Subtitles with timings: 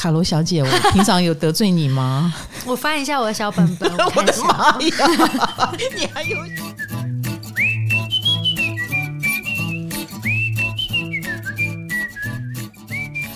[0.00, 2.32] 卡罗小姐，我平常有得罪你吗？
[2.64, 5.72] 我翻一下我的小本本， 我的妈呀！
[5.94, 6.38] 你还有？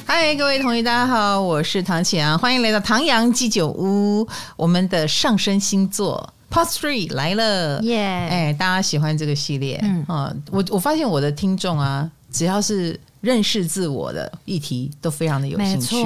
[0.07, 4.27] 嗨，各位同学，大家好，我是唐启阳，欢迎来到唐阳鸡酒屋。
[4.57, 7.99] 我们的上升星座 Part Three 来了，耶！
[8.31, 9.79] 哎，大家喜欢这个系列？
[9.85, 12.99] 嗯啊，我我发现我的听众啊，只要是。
[13.25, 15.97] 认识自我的议题都非常的有兴趣，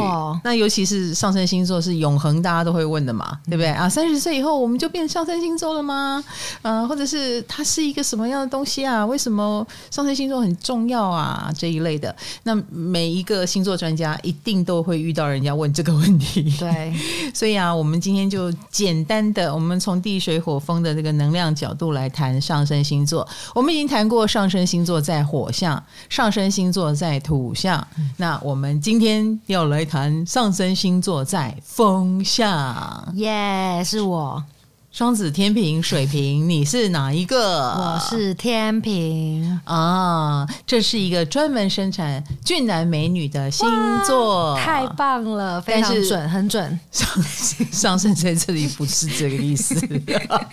[0.44, 3.88] 那尤其是上升星座是永恒，大家都会问的嘛，对不对啊？
[3.88, 6.22] 三十岁以后我们就变上升星座了吗？
[6.62, 9.04] 呃，或者是它是一个什么样的东西啊？
[9.04, 11.52] 为什么上升星座很重要啊？
[11.58, 16.94] 这一类的，那每一个星座专家一定都会遇到人家问这个问题，对，
[17.34, 23.26] 所以啊，我们今天就简单的，我们从地水火风的这个能量角度来谈上升星座。
[23.56, 27.07] 我们已经谈过上升星座在火象，上升星座在。
[27.08, 33.10] 在土象，那我们今天要来谈上升星座在风象。
[33.14, 34.44] 耶，是我。
[34.90, 37.38] 双子、天平、水瓶，你是哪一个？
[37.68, 40.48] 我是天平啊！
[40.66, 43.68] 这是一个专门生产俊男美女的星
[44.04, 46.80] 座，太棒了，非常准，很准。
[46.90, 47.06] 上
[47.70, 49.78] 上升在这里不是这个意思。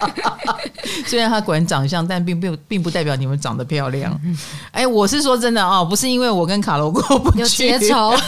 [1.07, 4.11] 虽然他管长相，但并不并不代表你们长得漂亮。
[4.71, 8.13] 哎、欸，我是说真的哦，不是因为我跟卡罗过不去有结仇。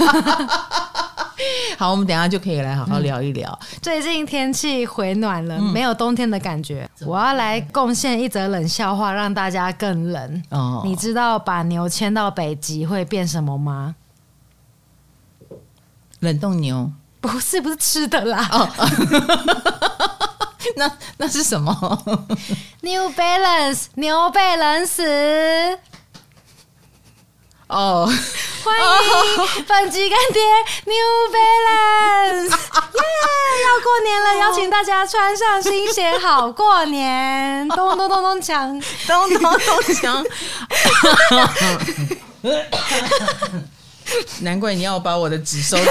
[1.80, 3.48] 好，我们等一下就可以来好好聊一聊。
[3.62, 6.90] 嗯、最近天气回暖了，嗯、没有冬天的感觉。
[7.02, 10.44] 我要来贡献一则冷笑话，让大家更冷。
[10.50, 13.94] 哦，你知道把牛牵到北极会变什么吗？
[16.22, 16.92] 冷冻牛？
[17.22, 18.50] 不是，不是吃的啦。
[18.52, 18.68] 哦、
[20.78, 21.72] 那那是什么
[22.82, 25.04] ？New Balance，牛被冷死。
[27.68, 28.12] 哦。
[28.68, 30.44] 欢迎本集干爹
[30.84, 30.94] New
[31.32, 33.00] Balance， 耶！
[33.64, 37.66] 要过年了，邀请大家穿上新鞋，好过年。
[37.70, 39.60] 咚咚咚咚锵，咚咚咚
[39.96, 40.26] 锵。
[44.42, 45.84] 难怪你要把我的纸收走，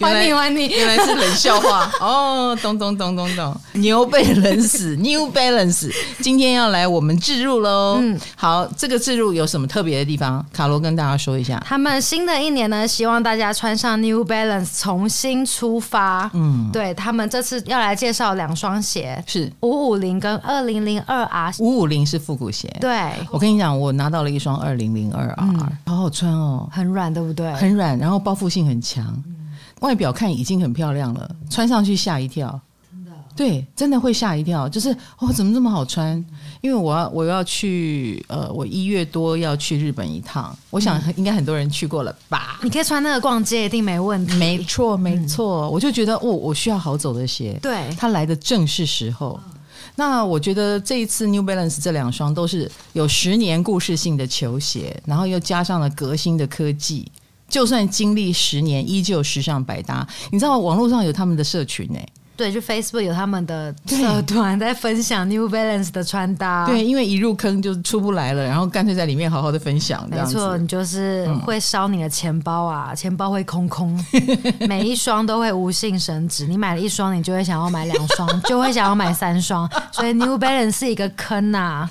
[0.00, 2.56] 还你还你，原来是冷笑话哦！
[2.62, 7.98] 咚咚咚咚咚，牛被冷死，New Balance， 今天要来我们置入喽。
[8.00, 10.44] 嗯，好，这个置入有什么特别的地方？
[10.52, 11.62] 卡罗跟大家说一下。
[11.66, 16.30] 他们新的一年呢，希望大家穿上 New Balance，重新出发。
[16.34, 21.52] 嗯，对他们这次要来介绍两双鞋，是五五零跟二零零二 R。
[21.58, 26.68] 五五零是复古鞋，对，我跟你讲，我拿到了一双二零零二 R，好好穿哦。
[26.78, 27.52] 很软，对不对？
[27.54, 29.48] 很软，然后包覆性很强，嗯、
[29.80, 32.58] 外表看已经很漂亮了，穿上去吓一跳，
[32.90, 36.16] 真的，对，真的会吓一跳，就是哦，怎么这么好穿？
[36.16, 36.26] 嗯、
[36.60, 42.58] 因为我要我要去，呃，我一月多要去日本一趟，我想应该很多人去过了吧？
[42.62, 44.36] 你可以穿那个逛街，一定没问题。
[44.36, 49.38] 没错，没错，嗯、我就觉得哦，我需要好走的鞋，对，它来的正是时候。
[49.98, 57.10] 那我觉得这一次 New Balance 这两双都是有十年故事性的球鞋，然后又加上了革新的科技，
[57.48, 60.06] 就算经历十年，依旧时尚百搭。
[60.30, 61.98] 你知道网络上有他们的社群呢？
[62.38, 66.66] 对，就 Facebook 有他们的社团在分享 New Balance 的穿搭。
[66.66, 70.08] 对，因为一入坑就出不来了，然后干脆在里面好好的分享。
[70.08, 73.98] 没错，你就是会烧你的钱包啊，嗯、钱包会空空，
[74.68, 76.46] 每一双都会无性生殖。
[76.46, 79.68] 你买了一双，你就会想要买两双，就会想要买三双。
[79.90, 81.90] 所以 New Balance 是一个坑啊。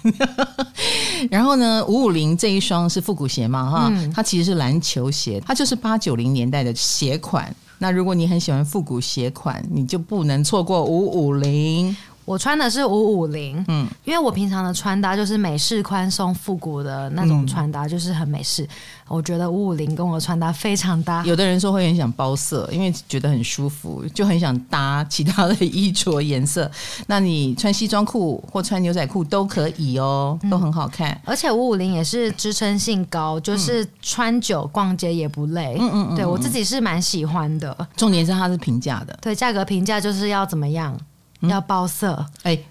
[1.29, 7.53] 然后呢，五五零这一双是复古鞋嘛，哈，嗯、它其实是篮球鞋，它就是八九零年代的鞋款。
[7.79, 11.95] 那如果你很喜欢复古鞋款，你就不能错过五五零。
[12.27, 18.63] 我穿的是五五零，嗯，因为我平常的穿搭就是美式宽松复古的那种穿搭，就是很美式。
[18.63, 18.69] 嗯、
[19.07, 21.23] 我觉得五五零跟我穿搭非常搭。
[21.23, 26.69] 有的人说会很想包色，因为觉得很舒服，就很想搭其他的衣着颜色。
[27.07, 31.11] 那你穿西装裤或穿牛仔裤都可以哦，都很好看。
[31.11, 35.77] 嗯、而且五五零也是支撑性高，就是穿久逛街也不累。
[35.79, 37.87] 嗯嗯嗯，对我自己是蛮喜欢的。
[37.95, 40.99] 重点是它是平价的，对，价格平价就是要怎么样？
[41.41, 42.65] 要包色哎，欸、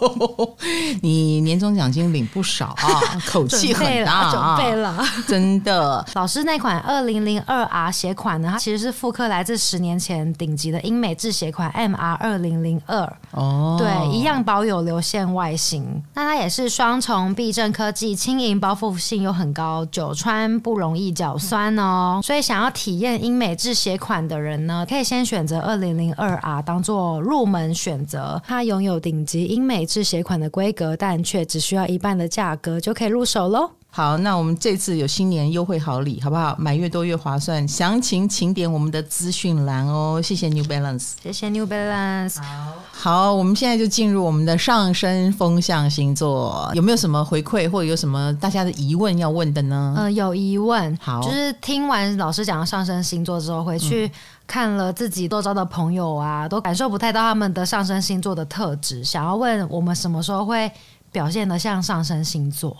[1.02, 2.88] 你年终奖金领不少啊，
[3.28, 6.04] 口气很大啊，准备了，真的。
[6.14, 13.16] 老师那款二零零二 R 鞋款呢，它其实是复刻来自十年前顶级的英美制鞋款 MR 二零零二。
[13.32, 16.02] 哦，对，一样保有流线外形。
[16.14, 22.20] 那它也是双重避震科技，轻盈包覆性又很高，久穿不容易脚酸哦。
[22.22, 33.70] 所以想要体验英美制鞋款的人呢，可以先选择二零零二 R 当做入门选择，它拥有顶级英美制鞋款的规格，但却只需要一半的价格就可以入手喽。
[33.92, 36.54] 好，那我们这次有新年优惠好礼，好不好？
[36.56, 40.20] 买越多越划算，详情请点我们的资讯栏哦。
[40.22, 42.40] 谢谢 New Balance，谢谢 New Balance。
[42.40, 49.94] 好，好，我们现在就进入我们的上升风象星座，有没有什么回馈或者有什么大家的疑问要问的呢？
[49.96, 54.08] 嗯、呃，有疑问，好，就是听完老师讲的上升星座之后，回去
[54.50, 60.68] 看了自己周遭的朋友啊，都感受不太到他们的上升星座的特质，想要问我们什么时候会
[61.12, 62.76] 表现的像上升星座？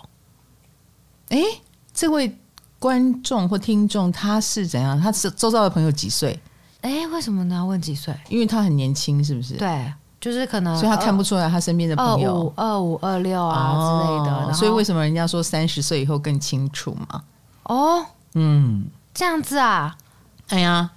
[1.29, 1.39] 哎，
[1.93, 2.37] 这位
[2.77, 4.99] 观众或听众他是怎样？
[4.99, 6.37] 他是周遭的朋友几岁？
[6.81, 7.55] 哎，为什么呢？
[7.55, 8.13] 要问几岁？
[8.27, 9.53] 因为他很年轻，是不是？
[9.53, 14.47] 对，就是可能，所以他看不出来他身边的朋友二五二六啊之类的。
[14.47, 17.23] 哦，所以为什么人家说三十岁以后更清楚嘛？
[17.63, 19.95] 哦，嗯，这样子啊？
[20.49, 20.91] 哎呀，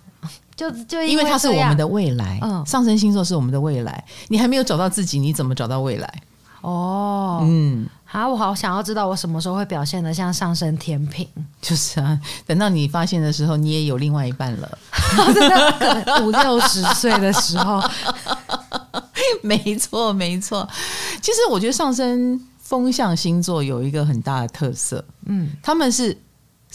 [0.56, 4.04] 就就因为它是我们的未来，嗯，上升星座是我们的未来。
[4.28, 6.22] 你还没有找到自己，你怎么找到未来？
[6.60, 7.86] 哦，嗯。
[8.10, 11.26] 啊，我好想要知道我什么时候会表现的像上升天秤，
[11.60, 12.16] 就是啊，
[12.46, 14.78] 等到你发现的时候，你也有另外一半了，
[16.22, 17.82] 五六十岁的时候，
[19.42, 20.68] 没错没错。
[21.20, 26.16] 其实我觉得上升风象星座有一个很大的特色，嗯，他们是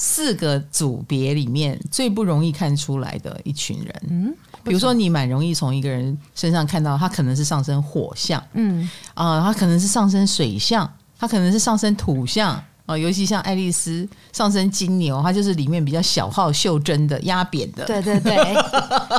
[0.02, 8.90] 四个组别里面最不容易看出来的一群人，嗯，比如说你蛮容易从一个人身上看到他可能是上升火象，嗯。
[9.14, 10.90] 啊，他可能是上升水象。
[11.20, 12.52] 他可能是上升土象
[12.86, 18.38] 啊，尤其像爱丽丝上升金牛，他就是里面比较小号、袖珍的、压扁的，对对对，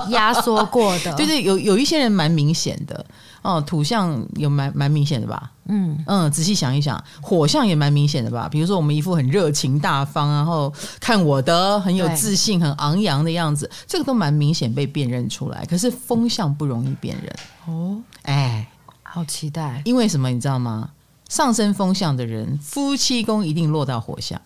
[0.08, 3.04] 压缩过的， 对对，有有一些人蛮明显的
[3.42, 5.50] 哦，土象有蛮蛮明显的吧？
[5.66, 8.48] 嗯嗯，仔细想一想，火象也蛮明显的吧？
[8.50, 15.64] 比如说我们一副很热情大方，然后看我的很有自信、很昂扬的样子，这个都蛮明显被辨认出来。
[15.66, 17.34] 可是风象不容易辨认
[17.66, 18.68] 哦，哎，
[19.02, 20.90] 好期待，因为什么你知道吗？
[21.28, 24.40] 上升风象的人，夫妻宫一定落到火象，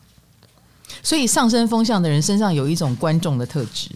[1.03, 3.89] 所以上升风象的人身上有一种观众的特质。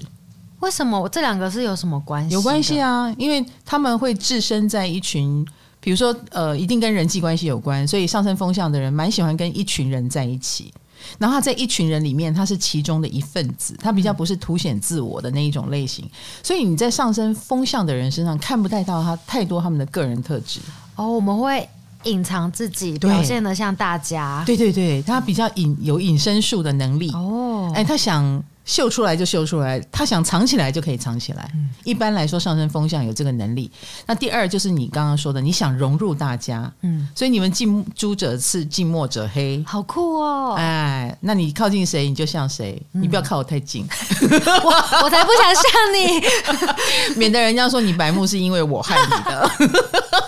[0.60, 1.08] 为什么？
[1.08, 2.34] 这两个是有什么关系？
[2.34, 5.46] 有关系啊，因为他们会置身在一群，
[5.81, 10.72] 比如说呃，一定跟人际关系有关，所以上升风向的人蛮喜欢跟一群人在一起。
[11.16, 16.05] 然后他在一群人里面，他是其中的一份子，他比较不是凸显自我的那一种类型。
[16.43, 20.60] 所以你在上升风向的人身上看不太到他太多他们的个人特质。
[20.96, 21.69] 哦，我们会。
[22.05, 24.44] 隐藏自己，表现的像大家。
[24.46, 27.10] 对对对，他比较隐有隐身术的能力。
[27.10, 31.50] 哦，哎，他想秀出来就秀出来，他想藏起来就可以藏起来。
[31.55, 33.73] 嗯，一般来说，上升风向有这个能力。
[34.05, 36.70] 那第二就是你刚刚说的，你想融入大家。
[36.82, 40.55] 嗯，所以你们近朱者赤，近墨者黑，好酷哦！
[40.59, 42.81] 哎，那你靠近谁，你就像谁。
[42.93, 43.88] 嗯，你不要靠我太近，
[44.20, 45.65] 我我才不想像
[45.97, 49.50] 你， 免得人家说你白目是因为我害你的。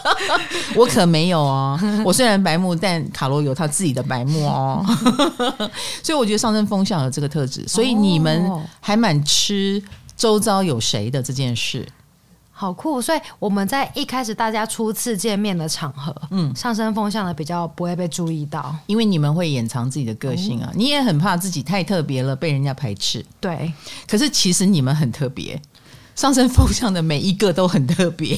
[0.74, 4.82] 我可没有哦，我虽然白目，但卡罗有他自己的白目哦。
[6.02, 8.29] 所以我觉得上升风向有这个特质，所以你们
[8.80, 9.82] 还蛮吃
[10.16, 11.86] 周遭有谁的这件事，
[12.50, 13.00] 好酷。
[13.00, 23.24] 所以我们在一开始大家初次见面的场合，嗯，上升风向的比较不会被注意到，因为你们会掩藏自己的个性啊，你也很怕自己太特别了被人家排斥。
[23.40, 23.72] 对，
[24.06, 25.60] 可是其实你们很特别。
[26.16, 28.36] 上升风向的每一个都很特别，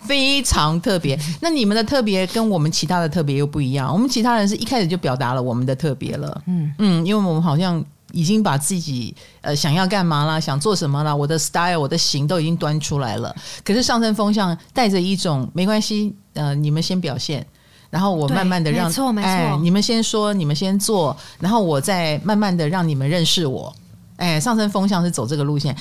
[0.00, 1.18] 非常特别。
[1.40, 3.90] 那你们的特别跟我们其他的特别又不一样。
[3.90, 7.82] 我们其他人是一开始就表达了我们的特别了，嗯嗯，因为我们好像
[8.16, 13.34] 已经把自己呃想要干嘛啦，想做什么啦，我的 style、我的型都已经端出来了。
[13.62, 17.46] 可是上升风向带着一种没关系，呃，你们先表现，
[17.90, 23.70] 然后我慢慢的让，没错没错，哎，你们先说，你们先做，然后我再慢慢的让你们认识我。
[24.16, 25.76] 哎，上升风向是走这个路线。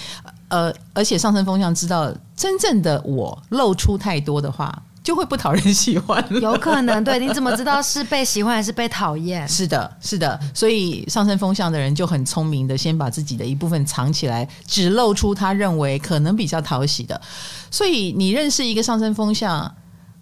[0.50, 6.22] 呃，而且上升风向知道，真正的我露出太多的话，就会不讨人喜欢。
[6.42, 9.48] 有可能，对，你怎么知道是被喜欢还是被讨厌？
[9.48, 10.38] 是的，是的。
[10.54, 17.22] 所以上升风向的人就很聪明的，先把自己的一部分藏起来，只露出他认为可能比较讨喜的。
[17.70, 19.72] 所以你认识一个上升风向，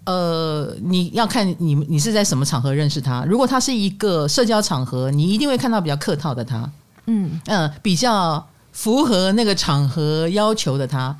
[0.04, 3.24] 呃，你要看你你是在什么场合认识他。
[3.24, 6.70] 如果他是一个社交场合，你一定会看到比较客套的他。
[7.06, 8.46] 嗯嗯、呃，比较。
[8.74, 11.16] 符合那个场合要求的他，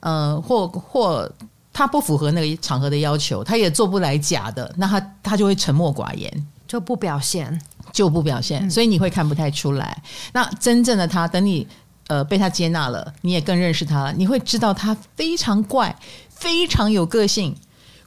[0.00, 1.30] 呃，或或
[1.76, 7.60] 他不符合那个场合的要求，他也做不来假的，那他他就会沉默寡言，就不表现，
[7.92, 9.94] 就不表现，所以你会看不太出来。
[10.02, 11.68] 嗯、那真正的他，等你
[12.06, 15.94] 呃被他接纳了，你也更认识他了，你会知道他非常怪，
[16.30, 17.54] 非常有个性，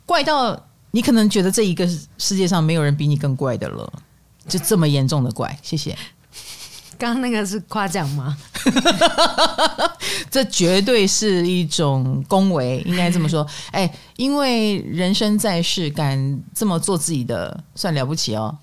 [0.04, 0.60] 怪到
[0.90, 3.94] 你可能觉得这一个世界上没有人比你更怪的了，
[4.48, 5.56] 就这么严重的怪。
[5.62, 5.96] 谢谢。
[7.00, 8.38] 刚刚那个是夸奖吗？
[10.30, 13.48] 这绝对是一种恭维，应该这么说。
[13.72, 18.56] 哎，因为人生在世，敢这么做自己的，算了不起哦。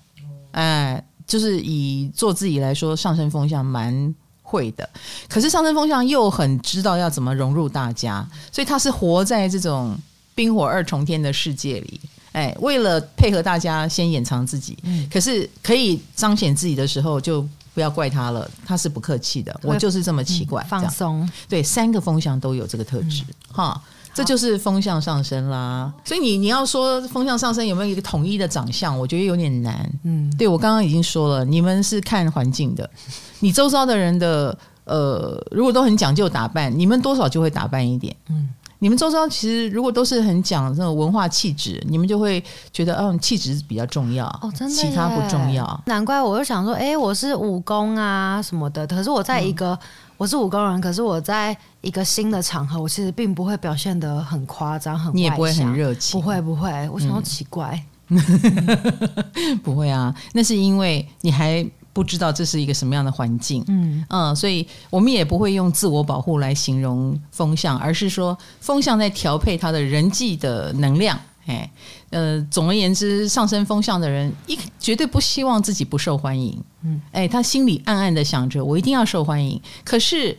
[0.51, 4.13] 哎，就是以做自己来说，上升风向蛮
[4.43, 4.87] 会的。
[5.27, 9.97] 可是上升风向又很知道要怎么融入大家，所以他是活在这种
[10.35, 11.99] 冰火二重天的世界里。
[12.33, 14.77] 哎，为了配合大家，先掩藏自己。
[14.83, 17.43] 嗯，可是可以彰显自己的时候，就
[17.77, 18.49] 不要怪他了。
[18.65, 20.63] 他是不客气的，我就是这么奇怪。
[20.63, 23.21] 嗯、放松，对，三个风向都有这个特质。
[23.21, 23.81] 嗯、哈，
[24.15, 25.93] 这就是风向上升啦。
[26.03, 29.87] 所以你你要说风向上升有没有一个统一的长相，我觉得有点难。
[30.05, 32.89] 嗯，对，我刚刚已经说了，你们是看环境的，
[33.41, 38.15] 你周遭的人的呃，如果都很讲究打扮，你们多少就会打扮一点。
[38.29, 38.49] 嗯。
[38.79, 45.81] 你们周遭其实如果都是很讲这种文化气质，你们就会觉得，嗯，气质比较重要哦，真的，其他不重要。
[45.85, 49.79] 难怪我就想说，哎，我是武功啊什么的，可是我在一个、嗯、
[50.17, 58.19] 我是武功人，可是我在一个新的场合，我其实并不会表现得很夸张，很你也不会很热情，不会不会，我想要奇怪，嗯、
[59.63, 61.67] 不会啊，那是因为你还。
[61.97, 71.19] 不知道这是一个什么样的环境，嗯嗯，所以我们也不会用自我保护来形容风向，而是说风向在调配他的人际的能量。
[71.47, 71.67] 哎，
[72.11, 79.59] 呃，总而言之，上升风向的人一绝对不希望自己不受欢迎，嗯，哎，他心里暗暗的想着，我一定要受欢迎。
[79.83, 80.37] 可是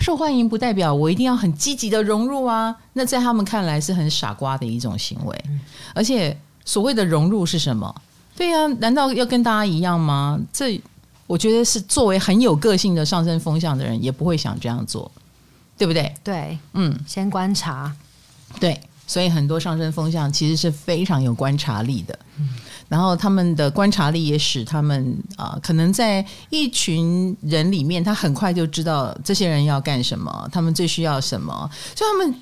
[0.00, 5.44] 受欢迎不代表我一定要很积极的融入啊，那在他们看来是很傻瓜的一种行为。
[5.94, 7.94] 而且所谓的融入是什么？
[8.40, 10.40] 对呀、啊，难道要跟大家一样吗？
[10.50, 10.80] 这
[11.26, 15.12] 我觉得是作为很有个性的上升风向的人，也不会想这样做，
[15.76, 16.14] 对不对？
[16.24, 17.94] 对，嗯，先观察，
[18.58, 22.48] 对，所以很多上升风向其实是非常有观察力的，嗯，
[22.88, 32.40] 然后他们的观察力也使他们啊、呃，可能在一群人里面，他很快就知道这些人要干什么，他们最需要什么，所以他们。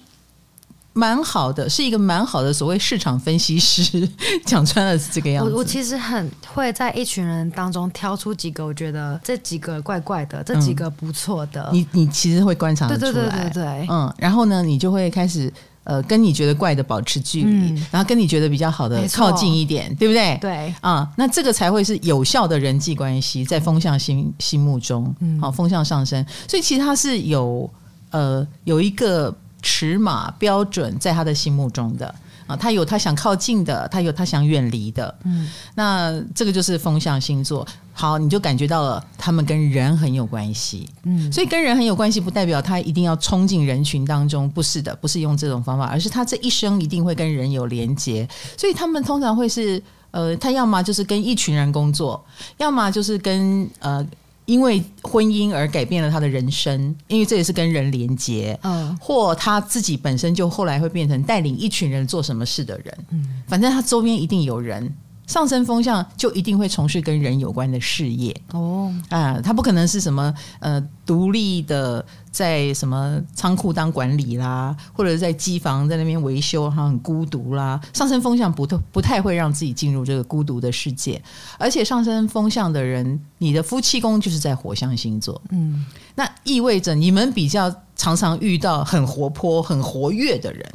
[0.93, 4.09] 蛮好的，是一个蛮好的所谓市场分析师，
[4.45, 5.53] 讲穿了是这个样子。
[5.53, 11.69] 我我其实很会在一群人当中挑出几个，我觉得这几个怪怪的，这几个不错的。
[11.73, 15.53] 嗯、你你其实会观察得出来，对对对对对，嗯，然后呢，你就会开始
[15.85, 20.37] 呃跟你觉得怪的保持距离，嗯、然后跟你觉得比较好的靠近一点，对不对？
[20.41, 25.05] 对，啊、嗯，那这个才会是有效的人际关系，在风向心心目中，
[25.41, 27.71] 好、嗯，风向上升，所以其实它是有
[28.11, 29.33] 呃有一个。
[29.69, 32.15] 尺码标准在他的心目中的
[32.47, 35.15] 啊，他有他想靠近的，他有他想远离的。
[35.25, 37.67] 嗯，那这个就是风象星座。
[37.93, 40.89] 好，你就感觉到了，他们跟人很有关系。
[41.03, 48.27] 嗯，所以跟人很有关系，不代表他一定要冲进人群当中，不是的，不是用这种方法，而是他这一生一定会跟人有连接。
[48.57, 49.83] 所以他们通常会是
[50.13, 52.25] 呃，他要么就是跟一群人工作，
[52.57, 54.07] 要么就是跟呃。
[54.49, 64.91] 因为婚姻而改变了他的人生，因为这也是跟人连接，嗯，或他自己本身就后来会变成带领一群人做什么事的人，嗯，反正他周边一定有人。
[65.29, 68.35] 上升风向就一定会从事跟人有关的事业。
[68.51, 68.93] 哦。
[69.11, 77.81] 啊，他不可能是什么呃独立的在什么仓库当管理啦，或者是在机房在那边维修，他很孤独啦。
[77.93, 81.23] 上升风向不太不太会让自己进入这个孤独的世界，
[81.59, 90.67] 而且上升风向的人，你的夫妻宫就是在火象星座，嗯，那意味着你们比较常常遇到很活泼、很活跃的人。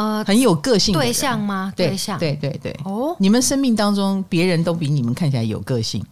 [0.00, 1.70] 呃，很有个性对象吗？
[1.76, 2.80] 对象，对对对，对。
[2.84, 6.02] 哦，你们生命当中，别人都比你们看起来有个性。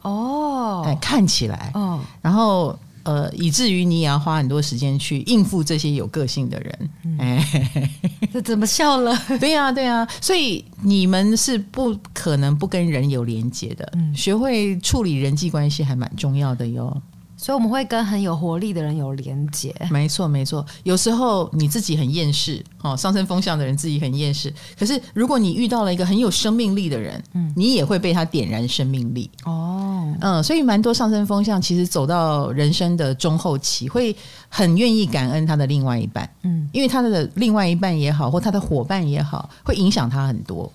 [0.00, 1.70] 哦，哎，看起来。
[1.74, 6.90] 哦，然后呃，以至于你也要花很多时间去应付这些有个性的人。
[7.04, 7.90] 嗯、哎，
[8.32, 9.14] 这怎么笑了？
[9.38, 10.08] 对呀、啊，对呀、啊。
[10.22, 13.86] 所以你们是不可能不跟人有连接的。
[13.94, 17.02] 嗯，学会处理人际关系还蛮重要的哟。
[17.44, 19.70] 所以我们会跟很有活力的人有连接。
[19.90, 20.64] 没错，没错。
[20.82, 24.50] 有时候你自己很厌世，哦，上升风向的人自己很厌世。
[24.78, 29.30] 可是如果你遇到了一个很有生命力的人，嗯，你也会被他点燃生命力。
[29.44, 34.16] 哦，嗯，所以蛮多上升风向其实走到人生的中后期，会
[34.48, 40.72] 很愿意感恩他的另外一半，嗯，因为他的另外一半也好，或他的伙伴也好，会影响他很多。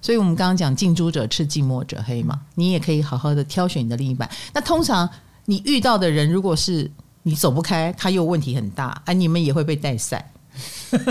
[0.00, 4.26] 所以我们刚刚讲近朱者赤，近墨者黑嘛，你也可以好好的挑选你的另一半。
[4.54, 5.06] 那通常。
[5.46, 6.90] 你遇到的人，如果是
[7.22, 10.30] 你走不开，他又问题很大，啊，你们也会被带赛。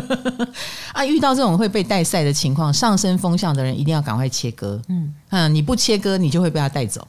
[0.93, 4.81] 啊，遇到这种会被带赛的情况，上升风向的人一定要赶快切割。
[4.87, 7.07] 嗯嗯，你不切割，你就会被他带走。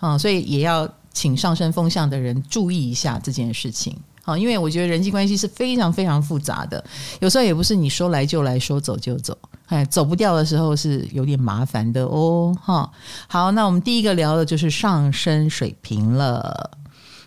[0.00, 3.96] 嗯，所以也要请上升风向的人注意一下这件事情。
[4.22, 6.84] 好，因为我觉得人际关系是非常非常复杂的，
[7.20, 9.36] 有时候也不是你说来就来说走就走。
[9.68, 12.90] 哎，走不掉的时候是有点麻烦的哦，哈。
[13.26, 16.70] 好，那我们第一个聊的就是上升水平了。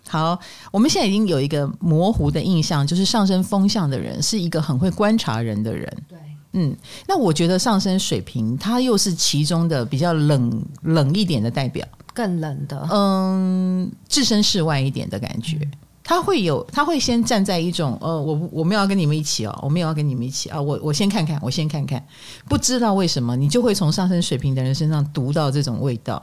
[0.08, 0.38] 好，
[0.72, 5.98] 我们现在已经有一个模糊的印象，就是上升风向的人是一个很会观察人的人。
[6.10, 6.18] 对，
[6.54, 6.76] 嗯，
[7.08, 15.58] 那我觉得上升水平他又是其中的比较冷冷一点的代表，更冷的，嗯，置身事外一点的感觉。
[15.62, 15.72] 嗯
[16.12, 22.06] 他会有，他会先站在一种呃，我我没有要跟你们一起哦，我没有要跟你们一起啊，我我先看看，我先看看，
[22.50, 26.22] 不知道为什么，你就会从上升水平的人身上读到这种味道，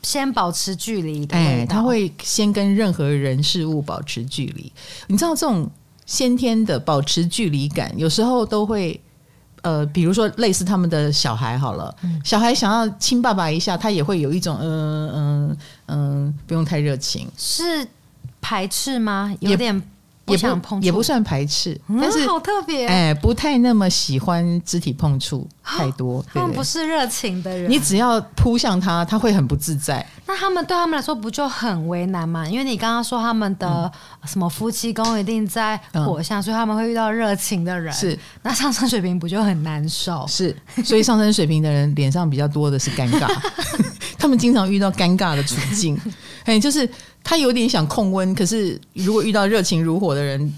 [0.00, 4.72] 先保持距离，哎，他会先跟任何人事物保持距离，
[5.08, 5.70] 你知道这种
[6.06, 8.98] 先天的保持距离感，有时候都会
[9.60, 15.56] 呃，比如说类似他们的小孩好了，嗯、小孩想要亲爸爸一下，他也会有一种嗯嗯
[15.88, 17.86] 嗯，不用太热情，是。
[18.42, 19.34] 排斥吗？
[19.40, 19.82] 有点
[20.24, 26.24] 不想碰触，也不算排斥，嗯、但是好特别，哎，不太那么喜欢肢体碰触太多。
[26.32, 30.06] 他们不是热情的人，你只要扑向他，他会很不自在。
[30.24, 32.46] 那他们对他们来说不就很为难吗？
[32.46, 33.90] 因为你刚刚说他们的
[34.24, 37.92] 什么夫妻宫一定在火象，嗯、所以他们会遇到热情的人。
[37.92, 40.24] 是，那上升水平不就很难受？
[40.28, 43.28] 是，所以上升水平的人脸上比较多的是尴尬，
[44.16, 46.00] 他们经常遇到尴尬的处境。
[46.44, 46.88] 哎，就是。
[47.24, 50.52] 他有点想控温，可是如果遇到热情如火的人，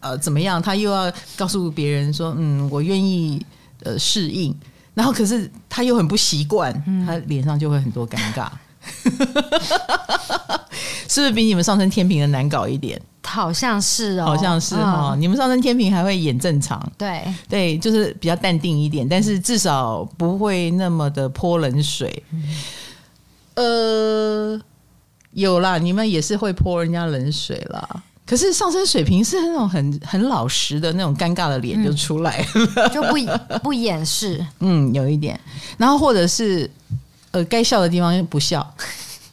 [0.00, 0.60] 呃，怎么样？
[0.62, 3.44] 他又要告诉别人说：“嗯，我愿意
[3.82, 4.54] 呃适应。”
[4.94, 8.48] 然后可是他又很不习惯，嗯、他脸上就会很多尴尬，
[11.08, 13.00] 是不是比你们上升天平的难搞一点？
[13.22, 15.12] 好像是哦，好像是哦。
[15.14, 22.22] 嗯、你们上升天平还会演正常，对对，就是比较淡定一点，但是至少不会那么的泼冷水。
[23.54, 24.60] 嗯、呃。
[25.32, 28.02] 有啦，你们也是会泼人家冷水啦。
[28.26, 34.44] 可是上升水平是那种很很老实的那种尴尬的脸就出来了，嗯、 就不不掩饰。
[34.60, 35.38] 嗯，有一点。
[35.76, 36.70] 然后或者是
[37.32, 38.74] 呃，该笑的地方不笑，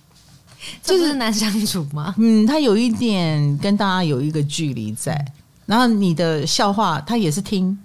[0.82, 2.16] 就是难相处吗？
[2.18, 5.24] 嗯，他有一点跟大家有一个距离在。
[5.68, 7.78] 然后你的笑话他也是听，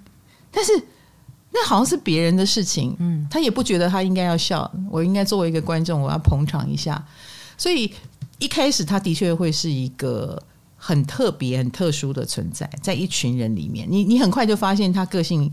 [0.49, 0.71] 但是
[1.51, 4.71] 那好像是别人的事情，嗯，他也不觉得他应该要笑。
[4.89, 6.99] 我应该作为一个观众，我要捧场一下。
[7.63, 7.89] 所以
[8.39, 10.37] 一开始，他的确会是一个
[10.75, 15.49] 很特别、很特殊的存在，在一群人里面，你你很快就发现他个性，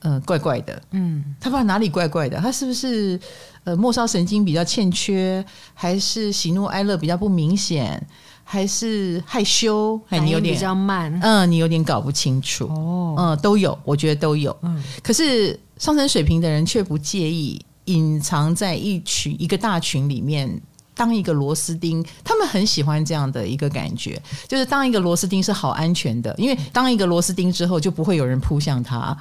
[0.00, 3.18] 呃，怪怪的，嗯，他不知道哪里怪怪的，他是不是
[3.64, 8.06] 呃末梢神经比较欠缺，还是喜怒哀乐比较不明显，
[8.44, 20.60] 还是害羞，还你有点比较慢，嗯，你有点搞不清楚，哦，嗯，都有，我觉得都有，嗯，可是上升水平的人却不介意隐藏在一群一个大群里面。
[20.94, 29.16] 当一个螺丝钉，他们很喜欢这样的一个感觉，就是当一个螺丝钉是好安全的，因为当一个螺丝钉之后，就不会有人扑向他。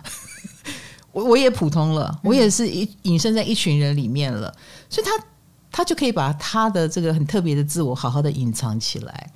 [1.12, 4.54] 我我也普通了，我也是一隐身在一群人里面了，
[4.90, 5.12] 所以他
[5.72, 9.32] 他就可以把他的这个很特别的自我好好的隐藏起来。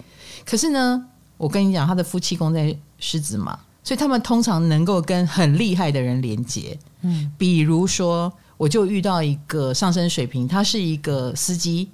[0.45, 1.05] 可是呢，
[1.37, 6.77] 我跟你讲，他的夫妻宫在狮子嘛，所以他们通常能够跟很厉害的人连接。
[7.01, 11.89] 嗯，比如说，我就遇到一个上升水平，他是一个司机。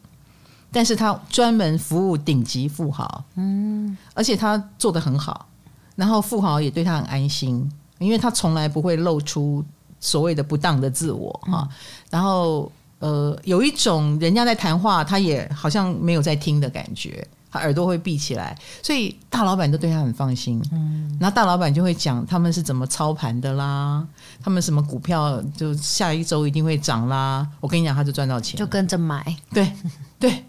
[0.74, 5.48] 但是他专门服务顶级富豪，嗯，而且他做的很好，
[5.96, 9.64] 然后富豪也对他很安心，因为他从来不会露出
[10.00, 11.70] 所谓的不当的自我哈。
[12.10, 20.60] 然后呃，有一种人家在谈话，他也好像没有在听的感觉，他耳朵会闭起来，所以大老板都对他很放心。
[20.72, 24.04] 嗯，然后大老板就会讲他们是怎么操盘的啦，
[24.42, 27.48] 他们什么股票就下一周一定会涨啦。
[27.60, 29.72] 我跟你讲，他就赚到钱，就跟着买，对
[30.18, 30.44] 对。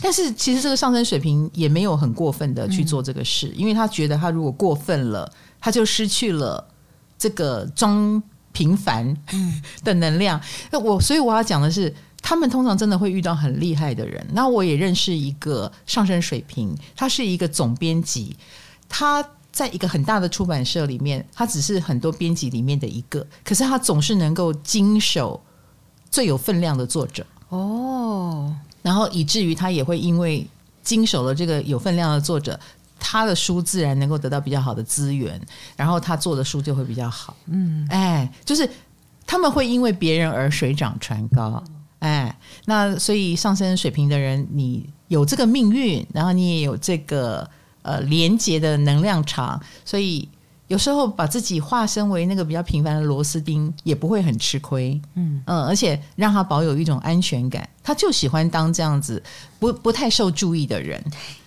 [0.00, 6.66] 但是其实这个上升水平也没有很过分的去做这个事，嗯、因为他觉得他如果过分了，他就失去了
[7.18, 9.16] 这个装平凡
[9.84, 10.40] 的能量。
[10.70, 14.24] 那、嗯、我所以我要讲的是，他们通常真的会遇到很厉害的人。
[14.32, 18.36] 那我也认识一个上升水平，他是一个总编辑，
[18.88, 25.42] 他在一个很大的出版社里面，他只是很多编辑里面的一个，可是他总是能够经手
[26.10, 28.54] 最有分量的作者哦。
[28.82, 30.46] 然后以至于他也会因为
[30.82, 32.58] 经手了这个有分量的作者，
[32.98, 35.40] 他的书自然能够得到比较好的资源，
[35.76, 37.36] 然后他做的书就会比较好。
[37.46, 38.68] 嗯，哎，就是
[39.26, 41.62] 他们会因为别人而水涨船高。
[42.00, 47.48] 哎，那所以上升水平的人，你有这个命运，然后你也有这个
[47.82, 50.28] 呃连接的能量场，所以。
[50.72, 54.98] 有时候把自己化身为那个比较平凡的螺丝钉，也不会很吃亏。
[55.16, 59.22] 嗯嗯，而且让他保有一种安全感，他就喜欢当这样子
[59.58, 60.98] 不不太受注意的人。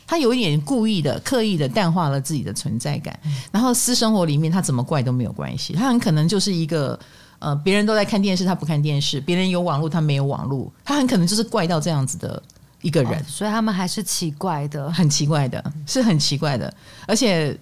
[0.06, 3.20] 他有一点故意的、刻意的淡化了自己的存在感。
[3.52, 7.00] 然后私生活里面他怎么怪都没有关系，他很可能就是一个
[7.40, 10.72] 呃，别人都在看电视，他不看电视；别人有网络，他没有网络。
[10.84, 12.40] 他很可能就是怪到这样子的
[12.84, 16.72] 一个人，哦、所以他们还是奇怪的，很奇怪的，是很奇怪的，
[17.08, 17.58] 而且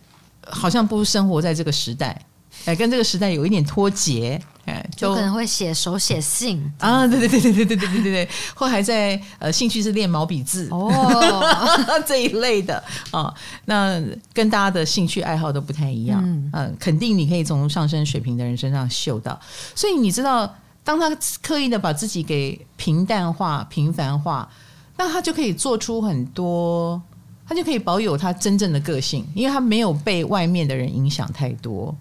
[0.50, 2.20] 好像不生活在这个时代，
[2.66, 4.42] 哎，跟这个时代有一点脱节。
[4.66, 13.34] 哎，就可能会写手写信啊，对对对对对对对对对对，或还在呃兴趣是练毛笔字哦这一类的啊，
[13.66, 14.02] 那
[14.32, 19.38] 跟大家的兴趣爱好都不太一样，嗯、呃，肯定你可以从上升水平的人身上嗅到，
[19.76, 20.50] 所以你知道，
[20.82, 24.50] 当他刻意的把自己给平淡化、平凡化，
[24.96, 27.02] 那他就可以做出很多，
[27.48, 31.96] 他就可以保有他真正的个性，因为他没有被外面的人影响太多。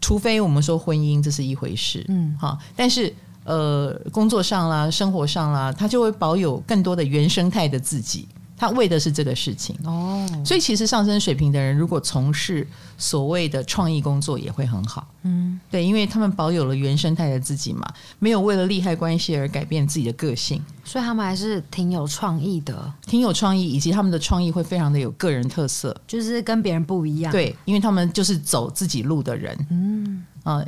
[0.00, 3.12] 除非我们说婚姻，这是一回事，嗯，好，但是
[3.44, 8.28] 呃，工作上啦，生活上啦，他就会保有更多的原生态的自己。
[8.58, 9.74] 他为的是这个事情。
[9.84, 12.66] 哦，所以其实上升水平的人如果从事
[12.98, 30.66] 所谓的创意工作也会很好，嗯，对，因为他们保有了原生态的自己嘛，没有为了利害关系而改变自己的个性，所以他们还是挺有创意的，挺有创意，以及他们的创意会非常的有个人特色，就是跟别人不一样，对，因为他们就是走自己路的人，嗯，呃，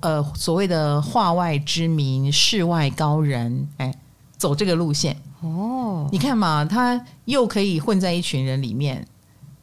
[0.00, 3.92] 呃，所谓的化外之名，世外高人，哎，
[4.36, 5.16] 走这个路线。
[5.42, 9.04] 哦，你看嘛，他又可以混在一群人里面，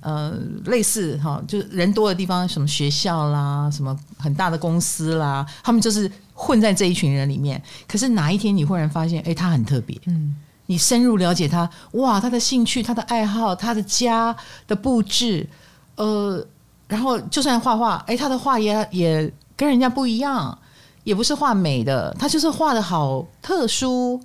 [0.01, 0.31] 呃，
[0.65, 7.61] 类似哈，就是人多的地方，什么学校啦，什么很大的公司啦，他们就是混在这一群人里面。
[7.87, 14.35] 可是哪一天你忽然发现，哎，他很特别，嗯，你深入了解他，哇，他的兴趣、他的爱好、他的家
[14.67, 15.47] 的布置，
[15.95, 16.45] 呃，
[16.89, 20.57] 然后就算画画，哎，他的画也也跟人家不一样，
[21.05, 24.21] 也不是画美的，他就是画的好特殊。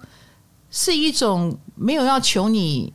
[0.76, 2.92] 是一种没有要求你，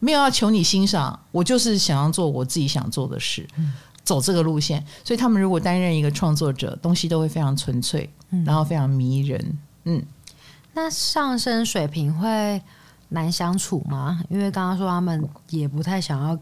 [0.00, 3.72] 没有要求你欣赏，我就是想要做我自己想做的事，嗯、
[4.04, 4.84] 走这个路线。
[5.02, 9.58] 所以他们如果担任一个创作者，东西都会非常纯粹，嗯、然后非常迷人。
[9.84, 10.04] 嗯，
[10.74, 12.60] 那上升水平会
[13.08, 14.22] 难相处吗？
[14.28, 16.38] 因为刚刚说他们也不太想要。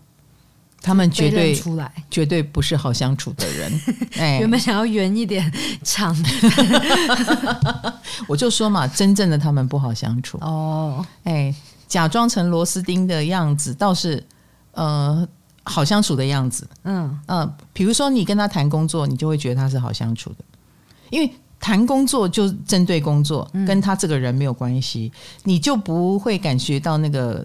[0.83, 3.81] 他们绝对出来，绝对不是好相处的人。
[4.17, 7.95] 哎，原本想要圆一点长的，
[8.27, 10.39] 我就说嘛，真正的他们不好相处。
[10.41, 11.55] 哦，哎，
[11.87, 14.25] 假装成螺丝钉的样子倒是
[14.73, 15.29] 呃
[15.65, 16.67] 好相处的样子。
[16.85, 20.45] 嗯嗯、呃，比如说你跟他谈工作，你就会觉得他是好相处的，
[21.11, 25.13] 因为谈工作就针对工作，跟他这个人没有关系，
[25.45, 27.45] 你就不会感觉到那个。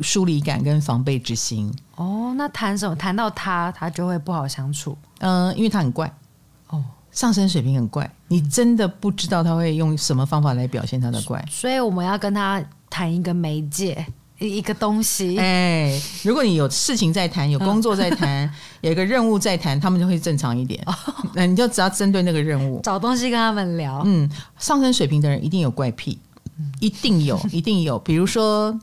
[0.00, 2.96] 疏离感跟防备之心哦，那谈什么？
[2.96, 4.96] 谈到他，他就会不好相处。
[5.20, 6.12] 嗯、呃，因为他很怪
[6.68, 11.44] 哦，上升水平很怪，你真的不知道他会用什么方法来表现他的怪。
[11.50, 14.04] 所以我们要跟他谈一个媒介，
[14.38, 15.38] 一个东西。
[15.38, 18.52] 哎，如果你有事情在谈，有工作在谈，
[18.82, 20.84] 有一个任务在谈，他们就会正常一点。
[21.32, 24.02] 那、哦、你就只要针对那个任务，找东西跟他们聊。
[24.04, 24.28] 嗯，
[24.58, 26.18] 上升水平的人一定有怪癖，
[26.80, 27.98] 一定有，一定有。
[28.00, 28.76] 比如说。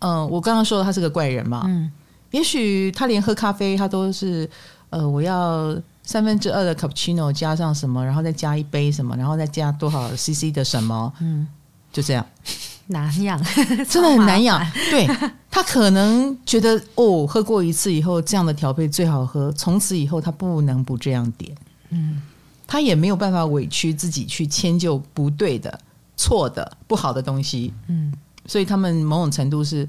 [0.00, 1.90] 嗯，我刚刚说的他是个怪人嘛，嗯，
[2.32, 4.48] 也许他连喝咖啡他都是，
[4.90, 11.46] 呃，我要三分之二的 cappuccino 加上什么，然后再加一杯什么，然后再加多少 cc 的什么，嗯，
[11.92, 12.26] 就这样，
[12.86, 13.40] 难养，
[13.88, 14.60] 真的很难养。
[14.90, 15.06] 对，
[15.50, 21.54] 他可能觉得哦，喝过一次以后这样的调配最好喝，从此以后他不能不这样点，
[21.90, 22.22] 嗯，
[22.66, 25.78] 他也没有办法委屈自己去迁就不对的、
[26.16, 28.12] 错的、不好的东西，嗯。
[28.50, 29.88] 所以他们某种程度是，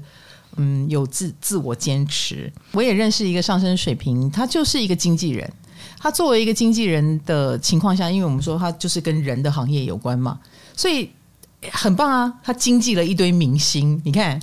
[0.54, 2.48] 嗯，有自自我坚持。
[2.70, 5.52] 我也认识一个上升水平，他就是一个经纪人。
[5.98, 10.38] 他作为一个经纪人的情况下，因为我们说他就是跟人的行业有关嘛，
[10.76, 11.10] 所以
[11.72, 12.32] 很棒啊。
[12.44, 14.38] 他经纪了一堆明星，你看，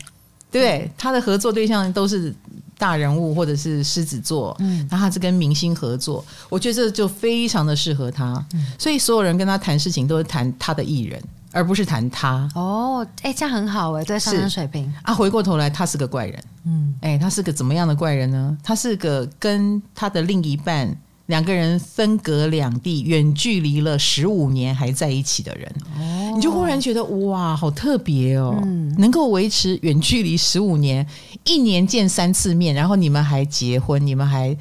[0.52, 0.80] 对不对？
[0.80, 2.36] 嗯、他的合作对象都是
[2.78, 8.46] 大人物或者是狮子座，嗯，然后他是跟明星合作，我觉得这就非常的适合他。
[8.54, 11.24] 嗯、所以所有人跟他谈事情都是谈他的艺人。
[11.52, 12.50] 而不是谈他。
[12.56, 14.92] 哦，哎，这样很好哎，对，上升水平。
[15.04, 18.58] 啊，回过头来，他是个怪人，嗯，哎，他是个怎么样的怪人呢？
[18.64, 20.96] 他是个跟他的另一半
[21.28, 31.06] 两个人分隔两地，远距离了十五年还在一起的人，哦，你就忽然觉得哇，好特别哦，嗯，能够维持远距离十五年，
[31.44, 34.56] 一年见三次面，然后你们还结婚，你们还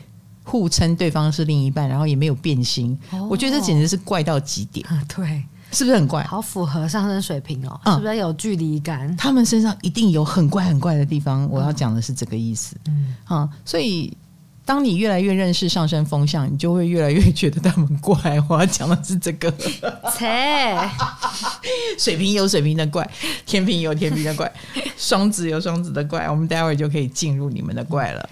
[0.44, 5.42] 互称对方是另一半，然后也没有变心，哦，我觉得这简直是怪到极点，对。
[5.70, 6.24] 是不是很怪？
[6.24, 9.14] 好符合上升水平哦，嗯、是不是有距离感？
[9.16, 11.46] 他们身上一定有很怪很怪的地方。
[11.50, 12.74] 我要讲的是这个意思。
[12.86, 14.16] 嗯，好，所以
[14.64, 18.16] 当你越来越认识上升风向，你就会越来越觉得他们怪。
[18.48, 19.52] 我要讲的是这个。
[20.16, 20.90] 切，
[21.98, 23.08] 水平有水平的怪，
[23.44, 24.50] 天平有天平的怪，
[24.96, 26.30] 双子有双子的怪。
[26.30, 28.28] 我们待会儿就可以进入你们的怪了。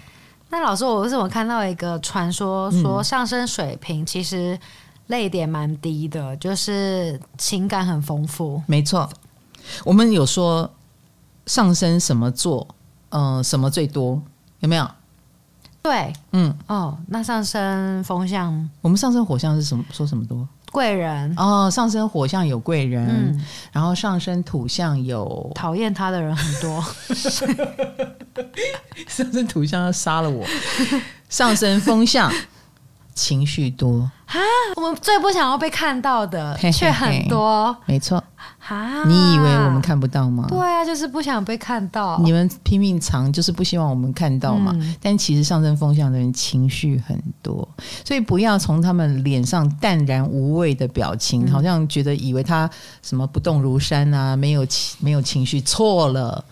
[0.49, 4.57] 那老师，我为什么看到一个传说，说上升水平其实？
[5.07, 8.61] 泪点蛮低的，就是情感很丰富。
[8.67, 9.09] 没错，
[9.83, 10.71] 我们有说
[11.45, 12.67] 上升什么座，
[13.09, 14.21] 嗯、呃，什么最多？
[14.59, 14.89] 有没有？
[15.81, 19.83] 对，嗯，哦，那上升风象，我们上升火象是什么？
[19.91, 20.47] 说什么多？
[20.69, 26.83] 贵人哦，上升火象有贵人，嗯，然后上升土象有讨厌他的人很多，
[29.07, 30.45] 上升土象要杀了我，
[31.29, 32.29] 上升风象
[33.13, 34.11] 情绪多。
[34.27, 34.39] 啊，
[34.75, 37.75] 我们最不想要被看到的，却很多。
[37.85, 38.21] 没错，
[38.67, 40.45] 啊，你以为我们看不到吗？
[40.49, 42.19] 对啊，就是不想被看到。
[42.19, 44.73] 你们拼命藏，就是不希望我们看到嘛。
[44.75, 47.65] 嗯、但其实上升风象的人情绪很多，
[48.03, 52.69] 所以不要从他们脸上淡然无味的表情，嗯、好像觉得以为他
[53.01, 56.43] 什么不动如山啊，没有情没有情绪，错了。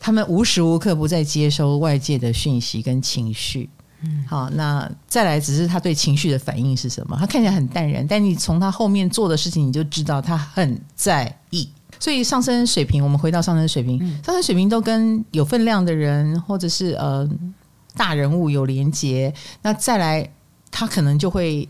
[0.00, 3.70] 他们无时无刻不在接收外界的讯息跟情绪。
[4.02, 7.16] 嗯，好，那再来，只是他对情绪的反应是什么？
[7.18, 11.68] 他看起来很淡然，但你从他后面做的事情，你就知道他很在意。
[11.98, 17.26] 所以上升水平，我们回到上升水平，嗯、上升水平都跟有分量的人或者是呃
[17.94, 19.32] 大人物有连结。
[19.62, 20.30] 那再来，
[20.70, 21.66] 他可能就会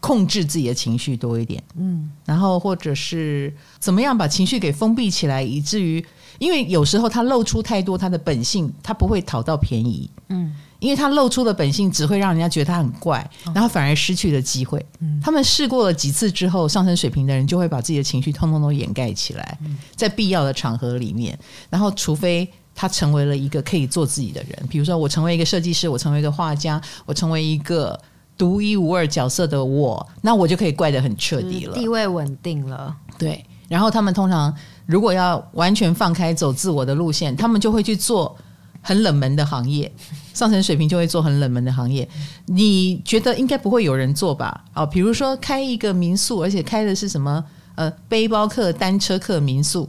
[0.00, 6.04] 控制自己的情绪多一点，嗯，然后或者是怎么样把情绪给封闭起来，以至于
[6.40, 10.52] 因为有时候他露出太多他的本性，他不会讨到便宜，嗯。
[10.82, 14.84] 因为他露出的本性只会让人家觉得他很怪，然后反而失去了机会。
[15.22, 19.58] 他们试过了几次之后，上升水平的人就会把自己的情绪通通都掩盖起来，
[19.94, 21.38] 在必要的场合里面。
[21.70, 27.96] 然后，除非他成为了一个可以做自己的人，比如说我成为一个设计师，我成为一个画家，我成为一个
[28.36, 32.96] 独一无二角色的我，那我就可以怪得很彻底了，地位稳定了。
[33.16, 33.44] 对。
[33.68, 34.52] 然后他们通常
[34.84, 38.36] 如果要完全放开走自我的路线，他们就会去做
[38.80, 39.90] 很冷门的行业。
[40.34, 42.08] 上层水平就会做很冷门的行业，
[42.46, 44.64] 你觉得应该不会有人做吧？
[44.74, 47.44] 哦，比如说开一个民宿，而且开的是什么？
[47.74, 49.88] 呃，背包客、单车客民宿，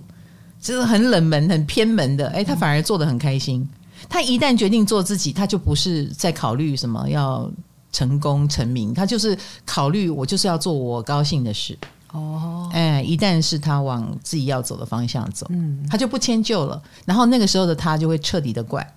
[0.62, 2.28] 就是很冷门、很偏门的。
[2.30, 3.68] 诶，他反而做得很开心。
[4.08, 7.52] 他一旦决定做自己，他就不是在考虑什么要
[7.92, 11.78] 成功成名，他就是考虑我就是要做我高兴的事。
[12.14, 16.82] 哦，哎，一旦是他往自己要走的方向走，嗯，他就不迁就了。
[17.06, 18.88] 然后那个时候的他就会彻底的怪。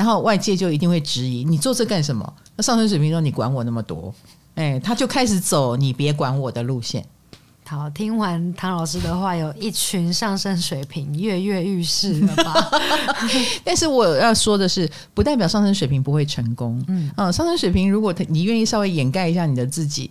[0.00, 2.32] 然后外界就一定会质疑你做这干什么？
[2.56, 4.10] 那上升水瓶说你管我那么多，
[4.54, 7.04] 哎，他就开始走你别管我的路线。
[7.68, 12.70] 好，听完唐老师的话，有一群上升水平跃跃欲试了吧？
[13.62, 16.82] 但是我要说的是，不代表上升水平不会成功。
[16.88, 20.10] 嗯，呃，上升水平，如果你愿意稍微掩盖一下你的自己，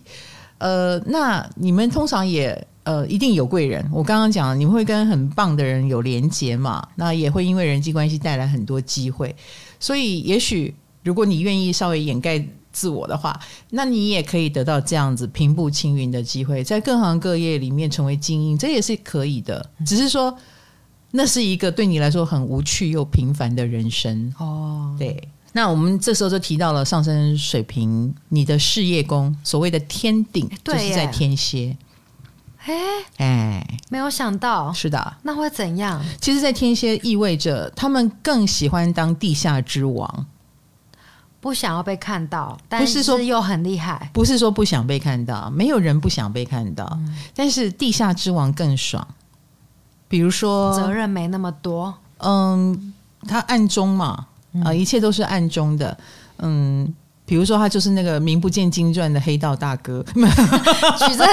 [0.58, 2.64] 呃，那你们通常也。
[2.82, 3.86] 呃，一定有贵人。
[3.92, 6.82] 我刚刚讲，你们会跟很棒的人有连结嘛？
[6.96, 9.36] 那也会因为人际关系带来很多机会。
[9.80, 12.40] 所以，也许如果你愿意稍微掩盖
[12.70, 13.40] 自我的话，
[13.70, 19.68] 那你也可以得到这样子平步青云的机会，在各行各业里面成为精英，这也是可以的。
[19.84, 20.36] 只是说，
[21.10, 24.94] 那是一个对你来说很无趣又平凡的人生哦。
[24.98, 25.20] 对，
[25.52, 31.76] 那我们这时候就提到了上升水平，你的事业宫，所谓的天顶，就是在天蝎。
[32.70, 36.00] 哎哎，没有想到，是的，那会怎样？
[36.20, 40.26] 其实，在天蝎意味着他们更喜欢当地下之王，
[41.40, 44.10] 不想要被看到，但是说又很厉害。
[44.12, 49.06] 不是说不想被看到，没有人不想被看到，嗯、但是地下之王更爽。
[50.06, 52.94] 比如说，责任没那么多，嗯，
[53.26, 54.26] 他暗中嘛，
[54.64, 55.98] 啊、一切都是暗中的，
[56.38, 56.94] 嗯。
[57.30, 61.24] 比如说，他就是那个名不见经传的黑道大哥， 举着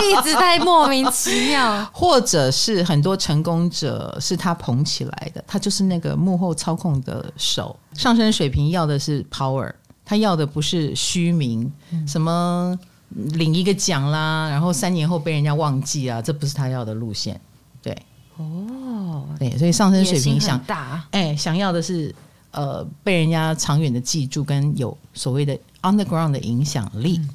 [0.00, 1.84] 例子太莫名其妙。
[1.92, 7.78] 或者是很多成功者是他捧起来的，他就是那个幕后操控的手。
[7.92, 9.70] 上升水平要的是 power，
[10.06, 12.74] 他要的不是虚名，嗯、什么
[13.10, 17.38] 领一个奖啦，然后三年后被人家忘记啊，这不是他要的路线。
[17.82, 17.94] 对，
[18.38, 22.14] 哦，对，所以上升水平想大，哎，想要的是。
[22.52, 27.18] 呃，被人家长远的记住，跟有所谓的 underground 的影响力。
[27.18, 27.28] 嗯、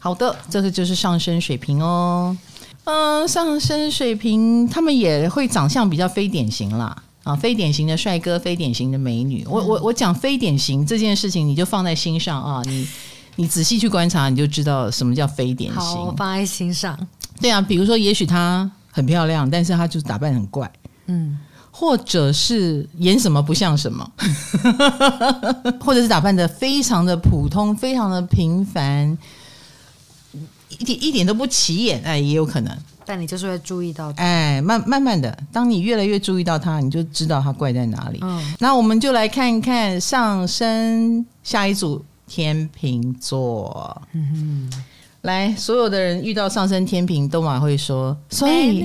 [0.00, 2.36] 好的，这个就是上升水平哦。
[2.84, 9.42] 嗯、呃，上升水平他们也会长相比较非典型啦，啊，非典型的帅哥，非典型的美女。
[9.44, 12.88] 嗯、我我我讲非典型这件事情，你就放在心上啊，你
[13.36, 15.80] 你仔细去观察，你就知道什么叫非典型。
[15.80, 16.98] 好，我放在心上。
[17.40, 20.72] 对啊，比如说，也许她很漂亮，但是她就是打扮很怪。
[21.06, 21.38] 嗯。
[21.78, 24.10] 或者是演什么不像什么，
[25.78, 29.16] 或者是打扮的非常的普通，非常的平凡，
[30.78, 32.74] 一点一点都不起眼，哎，也有可能。
[33.04, 38.20] 但你就是会注意到，哎，慢慢慢的，当你越来越注意到他，你就知道他怪在哪里。
[38.22, 44.00] 嗯，那我们就来看一看上升下一组天秤座。
[44.14, 44.82] 嗯哼，
[45.20, 48.82] 来，所有的人遇到上升天秤都马会说，所以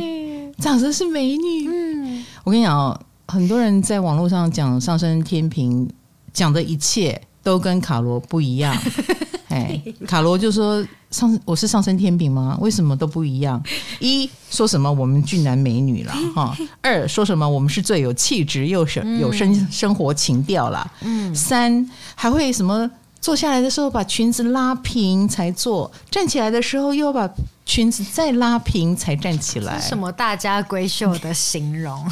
[0.57, 1.69] 长得是美女。
[1.69, 2.00] 嗯，
[2.43, 5.89] 我跟你讲哦，很多人在网络上讲上升天平，
[6.33, 8.75] 讲的一切都跟卡罗不一样。
[9.49, 12.57] 哎，卡罗就说上我是上升天平吗？
[12.61, 13.61] 为什么都不一样？
[13.99, 22.89] 一说什么我们俊男美女了哈， 二说什么我们是最有气质又生有生生活情调了，嗯，三还会什么？
[23.21, 27.29] 坐下来的时候把裙子拉平才坐，站起来的时候又要把
[27.65, 29.79] 裙子再拉平才站起来。
[29.79, 32.03] 什么大家闺秀的形容？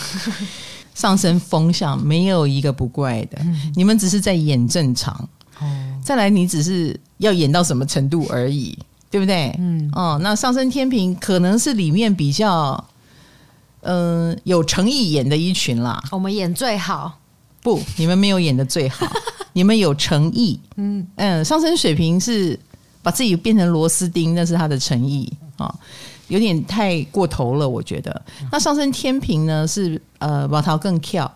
[0.94, 5.14] 上升风向没有一个不怪的，嗯、你们只是在演正常。
[5.60, 5.66] 哦，
[6.04, 8.78] 再来你只是要演到什么程度而已，
[9.10, 9.56] 对不对？
[9.58, 12.86] 嗯，哦，那上升天平可能是里面比较
[13.82, 16.04] 嗯、呃、有诚意演的一群啦。
[16.12, 17.18] 我们演最好。
[17.62, 19.08] 不，你们没有演的最好。
[19.54, 22.58] 你们有诚意，嗯嗯，上升水平是
[23.02, 25.74] 把自己变成螺丝钉，那是他的诚意啊，
[26.28, 28.22] 有点太过头了，我觉得。
[28.52, 31.32] 那上升天平呢，是呃，把头更翘。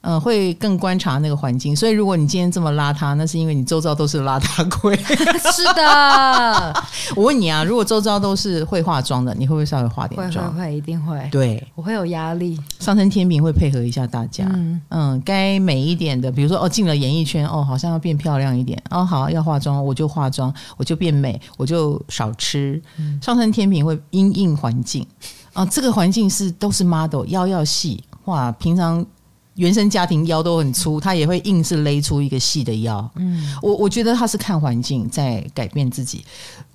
[0.00, 4.96] 嗯，会更观察那个环境，所以如果你今天这么邋遢，那是因为你周遭都是邋遢鬼。
[5.52, 6.84] 是的，
[7.16, 10.52] 我问你啊，如果周遭都是会化妆的，你会不会稍微化点妆？
[10.54, 11.28] 会会会，一定会。
[11.32, 12.58] 对，我会有压力。
[12.78, 22.80] 上升天平会配合一下大家，嗯嗯，该美一点的，比如说哦，进了演艺圈，哦，好像要变漂亮一点，哦，好要化妆，我就化妆，我就变美，我就少吃。
[22.98, 25.04] 嗯、上升天平会因应环境
[25.52, 29.04] 啊，这个环境是都是 model，腰要细，哇，平常。
[29.58, 33.10] 原生家庭腰都很粗，他也会硬是勒出一个细的腰。
[33.16, 36.24] 嗯，我我觉得他是看环境在改变自己，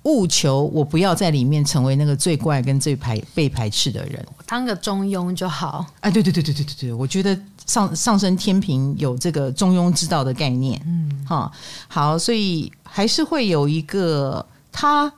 [0.02, 5.86] 务求我不要在里面成为那个最怪跟最排被排斥的人，当个中庸就好。
[6.00, 10.78] 哎，对对对对对对对，我觉得上上升天平有这个中庸之道的概念。
[10.84, 11.50] 嗯，哈，
[11.88, 15.10] 好，所以还是会有一个他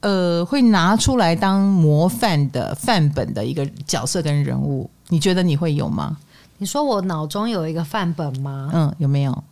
[0.00, 6.16] 呃会拿出来当模范的范本的一个角色跟人物，你觉得你会有吗？
[6.58, 8.70] 你说我脑中有一个范本吗？
[8.72, 9.44] 嗯，有没有？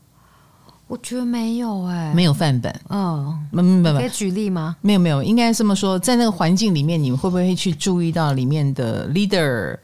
[0.88, 2.72] 我觉得没有哎、欸，没有范本。
[2.90, 4.76] 嗯，没没没，可以举例吗？
[4.80, 9.76] 没有没有，应该这么说，在那个环境里面，你们会不会去注意到里面的 leader，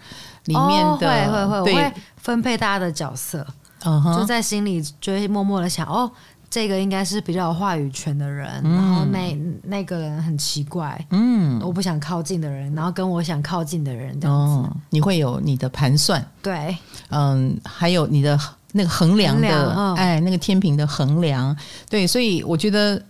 [0.44, 3.44] 里面的、哦、会会会，我会分配大家的角色，
[3.84, 6.10] 嗯哼，就在心里就会默默的想哦。
[6.48, 16.76] 这个应该是比较有话语权的人，嗯、然后那那个人很奇怪，嗯，我不想靠近的人，然后跟我想靠近的人这样子，哦、你会有你的盘算，对，
[17.12, 18.38] 嗯，还有你的
[18.72, 21.54] 那个衡量的，哎，那个天平的衡量，
[21.88, 23.00] 对，所以我觉得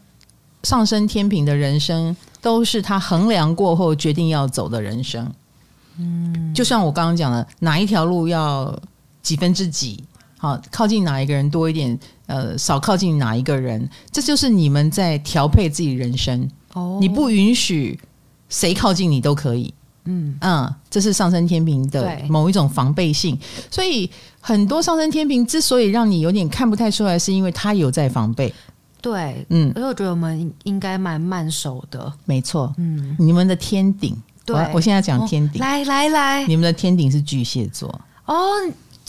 [0.65, 5.33] 上升天平的人生都是他衡量过后决定要走的人生，
[5.99, 8.77] 嗯，就像我刚刚讲的，哪一条路要
[9.23, 10.03] 几分之几。
[10.38, 11.97] 好，靠近哪一个人多一点？
[12.27, 13.88] 呃，少靠近哪一个人？
[14.11, 16.51] 这就是你们在调配自己人生。
[16.73, 17.97] 哦，你不允许
[18.49, 19.73] 谁靠近你都可以。
[20.05, 23.38] 嗯嗯，这是上升天平的某一种防备性。
[23.71, 24.11] 所以
[24.41, 28.53] 很多上升天平之所以让你有点看不太出来，是因为他有在防备。
[29.01, 32.12] 对，嗯，所以我觉得我们应该蛮慢熟的。
[32.25, 37.88] 没错，嗯，你们的天顶，对我，我现在讲天顶，哦，来来来，你们的天顶是巨蟹座。
[38.27, 38.37] 哦。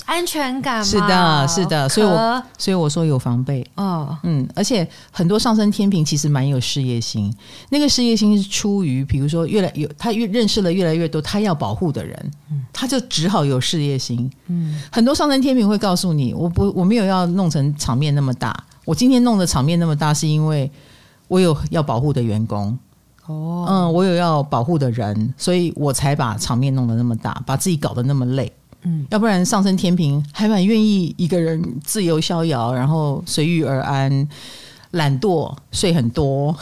[0.06, 3.66] 安全感是的，是的，所以我所以我说有防备。
[3.76, 7.34] 哦，嗯，而且很多上升天平其实蛮有事业心，
[7.70, 20.70] 那个事业心是出于，比如说越来越他越认识了越来越多他要保护的人，嗯，他就只好有事业心，嗯，很多上升天平会告诉你，我不我没有要弄成场面那么大，我今天弄的场面那么大是因为
[21.28, 22.78] 我有要保护的员工，
[23.26, 28.52] 哦，嗯，我有要保护的人，所以我才把场面弄得那么大，把自己搞得那么累。
[28.86, 34.28] 嗯，要不然上升天平还蛮愿意一个人自由逍遥，然后随遇而安，
[34.92, 36.56] 懒惰，睡很多，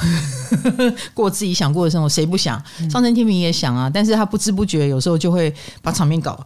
[1.13, 2.07] 过自己想过的生活。
[2.07, 2.61] 谁不想？
[2.89, 6.39] 上升天平也想啊，但是他不知不觉有时候就会把场面搞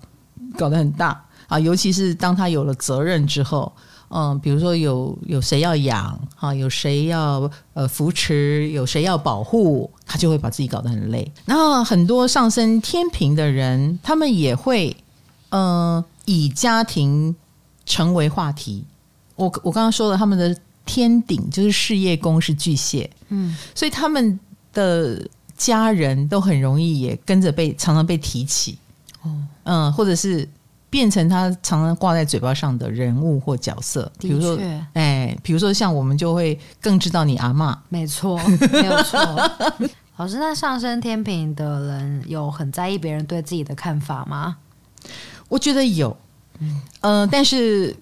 [0.57, 1.59] 搞得很大啊。
[1.59, 3.71] 尤其是当他有了责任之后，
[4.09, 11.29] 嗯，比如说有有谁要养啊，有谁要呃扶持，有谁要保护，他就会把自己搞得很累。
[11.45, 14.95] 然后很多上升天平的人，他们也会。
[15.55, 17.33] 嗯、呃，以家庭
[17.85, 18.83] 成为话题。
[19.37, 24.37] 我我刚刚说了，他们的天顶就是事业宫是巨蟹，嗯，所以他们
[24.73, 25.25] 的
[25.57, 28.77] 家人都很容易也跟着被常常被提起，
[29.21, 29.31] 哦，
[29.63, 30.47] 嗯，或者是
[30.89, 34.11] 变成他常常挂在嘴巴上的人物或角色。
[34.19, 34.59] 比如说，
[34.93, 38.37] 哎，比如说像我们就会更知道你阿妈，没错，
[38.71, 39.19] 没有错。
[40.17, 44.57] 老师，那上升天平的人有很在意别人对自己的看法吗？
[45.47, 46.15] 我觉得有，
[46.59, 47.95] 嗯、呃，但是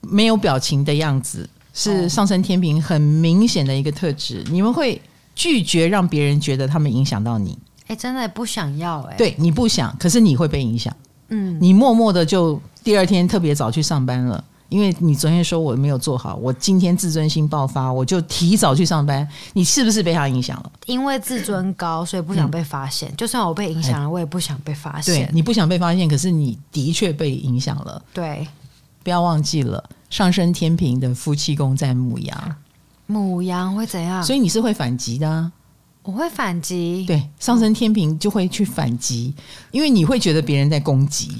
[0.00, 4.44] 没有表情的样子是上升天平很明显的一个特质。
[4.50, 5.00] 你们会
[5.34, 7.58] 拒绝让别人觉得他们影响到你。
[7.88, 10.94] 哎，真的不想要哎，对，你不想，可是你会被影响。
[11.28, 14.42] 嗯，你默默的就第二天特别早去上班了。
[14.68, 19.26] 因为你昨天说我没有做好，我今天自尊心爆发，我就提早去上班。
[19.52, 20.72] 你是不是被他影响了？
[20.86, 23.08] 因为自尊高，所以不想被发现。
[23.10, 25.26] 嗯、就算我被影响了，我也不想被发现。
[25.26, 28.02] 对，你不想被发现，可是你的确被影响了。
[28.12, 28.46] 对，
[29.02, 32.56] 不要忘记了，上升天平的夫妻宫在母羊，
[33.06, 34.22] 母羊会怎样？
[34.24, 35.52] 所以你是会反击的、啊。
[36.02, 37.04] 我会反击。
[37.04, 39.34] 对，上升天平就会去反击，
[39.72, 41.36] 因为你会觉得别人在攻击。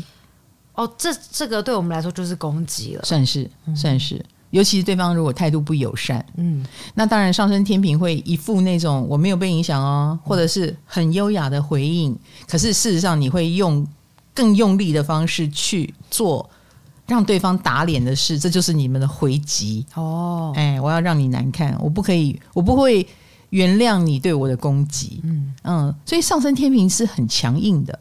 [0.77, 6.65] 哦，这这个对我们来说就是攻击了，算是算是，尤其是对方如果态度不友善，嗯，
[6.95, 12.17] 那当然上升天平会一副那种我没有被影响哦，或者是很优雅的回应，
[12.47, 13.87] 可是事实上你会用
[14.35, 16.49] 更用力的方式去做
[17.07, 20.53] 让对方打脸的事，这就是你们的回击哦。
[20.57, 23.07] 哎，我要让你难看，我不可以，我不会
[23.51, 25.55] 原谅你对我的攻击，嗯。
[25.63, 27.99] 嗯，所以上升天平是很强硬的。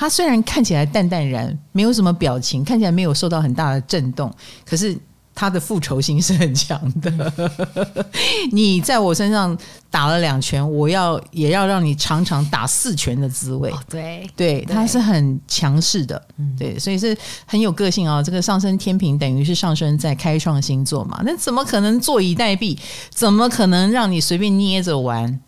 [0.00, 4.32] 他虽然看起来淡淡然，没有什么表情，看起来没有受到很大的震动，
[4.64, 4.96] 可是
[5.34, 7.32] 他的复仇心是很强的。
[8.52, 9.58] 你在我身上
[9.90, 13.74] 打了两拳，我要也要让你尝尝打四拳的滋味。
[13.90, 16.24] 对对，他是很强势的，
[16.56, 18.22] 对，所以是很有个性啊。
[18.22, 22.78] 这个上升天平等于是上升在开创星座嘛，那怎么可能坐以待毙？
[23.10, 25.40] 怎么可能让你随便捏着玩？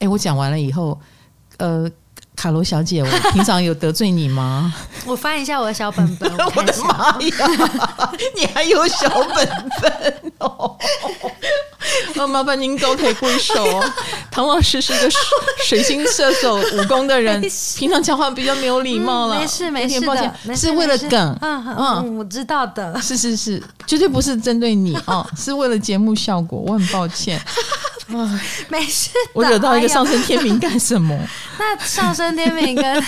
[0.00, 1.00] 哎，我讲完了以后，
[1.58, 1.88] 呃。
[2.36, 4.74] 卡罗小姐，我平常有得罪你吗？
[5.06, 10.76] 我翻一下我的小本本， 我，我的妈呀， 你还有小本本哦！
[12.16, 13.54] 哦，麻烦您高抬贵手。
[14.30, 15.08] 唐老师是一个
[15.64, 17.40] 水星射手武功的人，
[17.76, 19.38] 平常讲话比较没有礼貌了。
[19.38, 21.38] 没事没事，抱歉，是为了梗。
[21.40, 23.00] 嗯嗯，我知道的。
[23.00, 26.58] 是是是，绝对不是针对你哦，是为了节目效果。
[26.58, 27.40] 我很抱歉。
[28.08, 31.18] 唉 没事，我惹到一个上升天平干什么？
[31.58, 33.02] 那上升天平跟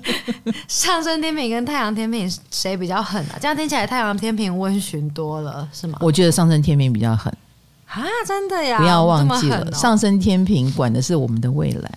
[0.68, 3.38] 上升天平跟太阳天平谁比较狠啊？
[3.40, 5.98] 这样听起来太阳天平温驯多了，是吗？
[6.00, 7.32] 我觉得上升天平比较狠
[7.86, 8.02] 啊！
[8.26, 8.78] 真的呀！
[8.78, 11.90] 不要忘记了，哦、上升天平管的是我们的未来。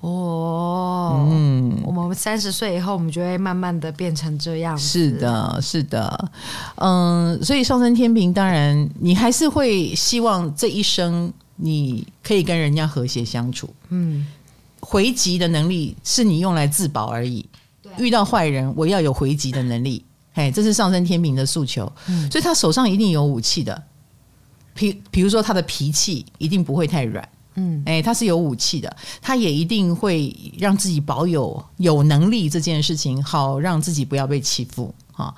[0.00, 4.76] 哦，嗯，我们三十岁以后，我们就会慢慢的变成这样。
[4.78, 6.30] 是的，是的，
[6.76, 13.68] 嗯，所以上升天平，当然你还是会希望这一生你可以跟人家和谐相处。
[13.88, 14.26] 嗯，
[14.80, 17.44] 回击的能力是你用来自保而已。
[17.82, 20.04] 对，遇到坏人，我要有回击的能力。
[20.34, 21.90] 嘿，这是上升天平的诉求。
[22.08, 23.82] 嗯，所以他手上一定有武器的。
[24.74, 27.26] 比比如说，他的脾气一定不会太软。
[27.56, 35.34] 嗯，哎，他是有武器的，他也一定会让自己保有有能力这件事情，好让自己不要被欺负哈。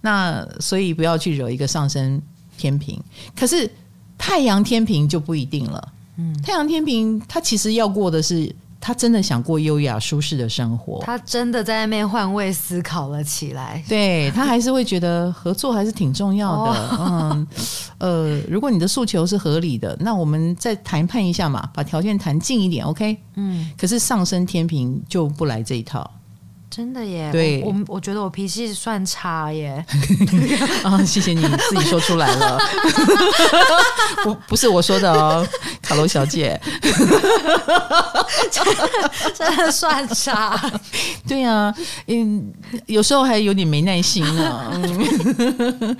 [0.00, 2.22] 那所以不要去惹一个上升
[2.56, 2.98] 天平，
[3.34, 3.70] 可是
[4.16, 5.92] 太阳天平就不一定了。
[6.16, 8.54] 嗯，太阳天平他其实要过的是。
[8.84, 13.80] 他真的想过优雅舒适的生活，他真的在那边换位思考了起来。
[13.88, 16.70] 对，他还是会觉得合作还是挺重要的。
[16.72, 17.46] 哦、嗯，
[17.98, 23.16] 呃，如果你的诉求是合理的，那我们再谈判一下嘛，把条件谈近一点，OK？
[23.36, 23.70] 嗯。
[23.78, 26.10] 可是上升天平就不来这一套。
[26.74, 29.84] 真的耶，对，我我，我觉得我脾气算差耶。
[30.82, 32.58] 啊，谢谢你自己说出来了，
[34.24, 35.46] 不不是我说的哦，
[35.82, 36.58] 卡罗小姐，
[38.50, 40.58] 真的真的算差。
[41.28, 41.74] 对呀、啊，
[42.08, 42.50] 嗯，
[42.86, 44.70] 有时候还有点没耐心呢。
[44.72, 45.96] 嗯，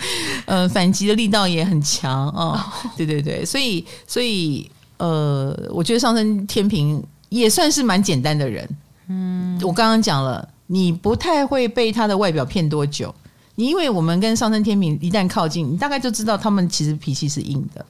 [0.47, 2.59] 呃，反击的力道也很强哦。
[2.97, 8.67] 对对对，所以所以呃，我觉得上升天平也算是蛮简单的人。
[9.11, 10.49] 嗯，我刚刚讲了。
[10.73, 13.15] 你不太会被他的外表骗多久，
[13.57, 17.85] 你因为我们跟上升天平一旦靠近，你大概就知道他们其实脾气是硬的。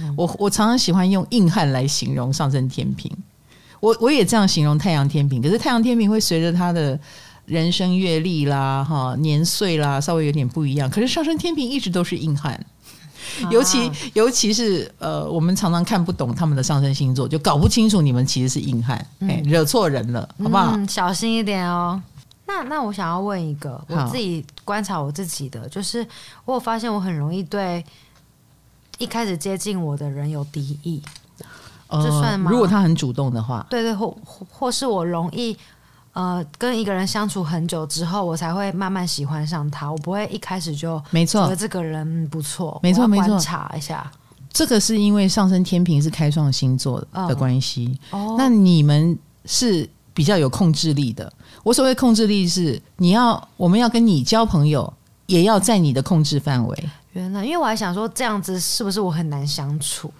[0.00, 3.08] 嗯、我我常常喜欢用硬汉来形容上升天平，
[3.78, 5.40] 我我也这样形容太阳天平。
[5.40, 6.98] 可是太阳天平会随着他的
[7.46, 10.90] 人生阅历啦、哈年岁啦，稍微有点不一样。
[10.90, 12.58] 可是上升天平一直都是硬汉，
[13.52, 20.72] 尤其尤其是呃，我们常常看不懂他们的上升星座，就搞不清楚你们其实是硬汉，嗯、惹错人了，好不好？
[20.74, 22.02] 嗯、小心一点哦。
[22.46, 26.06] 那那我想要问一个，我自己观察我自己的，就是
[26.44, 27.84] 我有发现我很容易对
[28.98, 31.02] 一开始接近我的人有敌意，
[31.88, 32.50] 这、呃、算吗？
[32.50, 35.56] 如果他很主动的话，对对，或或是我容易
[36.12, 44.10] 呃跟一个人相处很久之后，我才会慢慢喜欢上他，我不会一开始就没错觉得这个人不错，没错没错，观察一下，
[44.52, 51.30] 这个是因为上升天平是开创星座的关系，哦，那你们是比较有控制力的。
[51.62, 54.90] 我所谓控制力是，你要我们要跟你交朋友，
[55.26, 56.88] 也要在你的控制范围。
[57.12, 60.12] 原来，因为我还想说，这样子是不是我很难相处？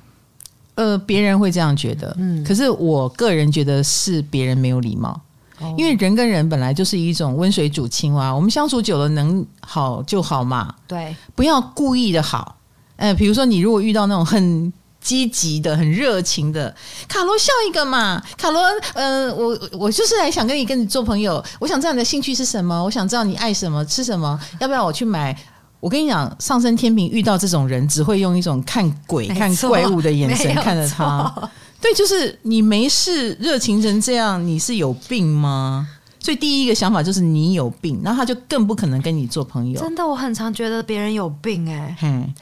[0.76, 5.20] 呃，别人会这样觉得，嗯，可是我个人觉得是别人没有礼貌，
[5.60, 12.56] 哦，因为人跟人本来就是一种温水煮青蛙，我们相处久了能好就好嘛，对，不要故意的好，
[12.96, 14.72] 呃，比如说你如果遇到那种很
[15.04, 16.74] 积极的、很热情的
[17.06, 18.62] 卡罗，笑一个嘛，卡罗，
[18.94, 25.36] 呃，我我就是来想跟你跟你做朋友，我想知道你的兴趣是什么，我想知道你爱什么、吃什么，要不要我去买？
[25.80, 31.30] 我跟你讲，上升天平遇到这种人，只会用一种看鬼、看怪物的眼神看着他。
[31.78, 35.86] 对，就是你没事，热情成这样，你是有病吗？
[36.24, 39.78] 所以第一个想法就是你有病，然后他就更不可能跟你做朋友。
[39.78, 42.34] 真的，我很常觉得别人有病哎、欸。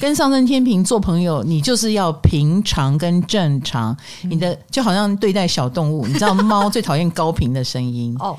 [0.00, 3.96] 跟上升天平做朋友，你就是要平常跟正常。
[4.22, 8.36] 你的就好像对待小动物，你知道猫最讨厌高频的声音 哦。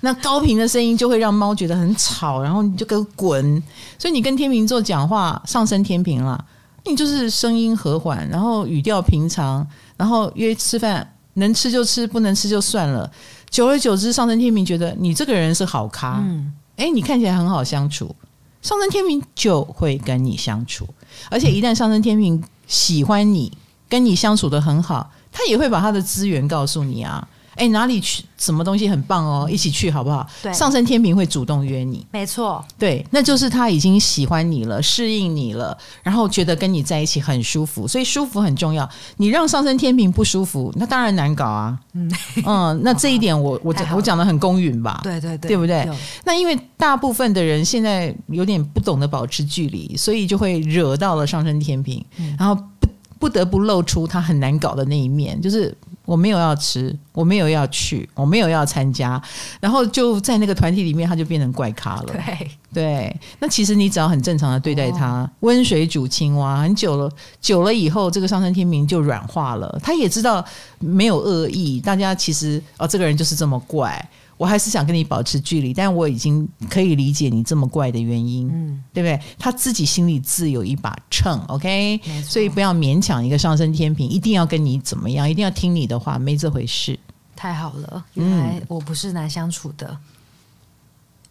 [0.00, 3.62] 那高频的声音就会让猫觉得很吵，然后你就给我滚。
[3.98, 6.38] 所以你跟天秤座讲话，上升天平啦，
[6.84, 13.10] 你就是声音和缓，然后语调平常，然后约吃饭，能吃就吃，不能吃就算了。
[13.52, 18.16] 久而久之，上升天平觉得你这个人是好咖，嗯，哎，你看起来很好相处，
[18.62, 20.88] 上升天平就会跟你相处。
[21.30, 23.52] 而且一旦上升天平喜欢你，
[23.90, 27.28] 跟你相处得很好，他也会把他的资源告诉你啊。
[27.56, 28.24] 哎，哪里去？
[28.38, 30.26] 什么东西很棒哦，一起去好不好？
[30.42, 32.64] 对，上升天平会主动约你，没错。
[32.76, 38.88] 对，那就是他已经喜欢你了，适应你了，然后觉得跟你在一起很舒服，所以舒服很重要。
[39.18, 41.78] 你让上升天平不舒服，那当然难搞啊。
[41.92, 42.10] 嗯
[42.44, 45.00] 嗯，那这一点我 我讲我讲的很公允吧？
[45.04, 45.88] 对对对，对不对？
[46.24, 52.88] 那因为大部分的人现在有点不懂得保持距离，所以就会惹到了上升天平，嗯、然后不
[53.20, 55.72] 不得不露出他很难搞的那一面，就是。
[56.04, 59.20] 我没有要吃，我没有要去，我没有要参加，
[59.60, 62.06] 然后就在那个团体里面，他就变成怪咖了。
[62.06, 69.78] 对对，那其实你只要很正常的对待他，温、哦、水煮青蛙，很久了，久了以后，这个上升天明就软化了。
[69.82, 70.44] 他也知道
[70.78, 74.08] 没有恶意，大家其实哦，这个人就是这么怪。
[74.42, 79.20] 我还是想跟你保持距离，但我已经可以理解你这么怪的原因，嗯，对不对？
[79.38, 86.98] 他自己心里自有一把秤，OK，所以不要勉强一个上升天平，一定要跟你怎么样，一定要听你的话，没这回事。
[87.36, 89.96] 太好了，原来我不是难相处的，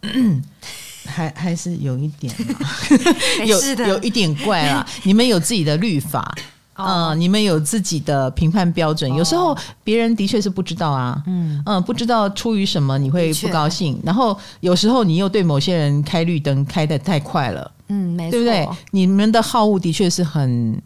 [0.00, 0.42] 嗯、
[1.04, 2.34] 还还是有一点，
[3.46, 4.88] 有有一点怪啊。
[5.02, 6.34] 你们有自己的律法。
[6.86, 11.62] 嗯、呃，你们有自己的评判标准，有时候别人的确是不知道啊，嗯。
[11.66, 18.68] 嗯、呃，不知道出于什么你会不高兴，然后有时候你又对某些人开绿灯开的太快了，嗯，没错，对不对？
[18.90, 20.80] 你们的好恶的确是很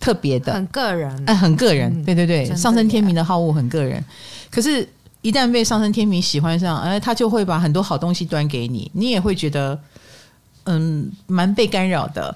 [0.00, 4.02] 特别的，很个人，哎、呃，很个人，嗯、对对对，上升天秤的好恶很个人，
[4.50, 4.88] 可是，
[5.22, 9.78] 一旦被上升天秤喜欢上，哎、呃，他就会把很多好东西端给你，你也会觉得。
[10.66, 12.34] 嗯，蛮被干扰的，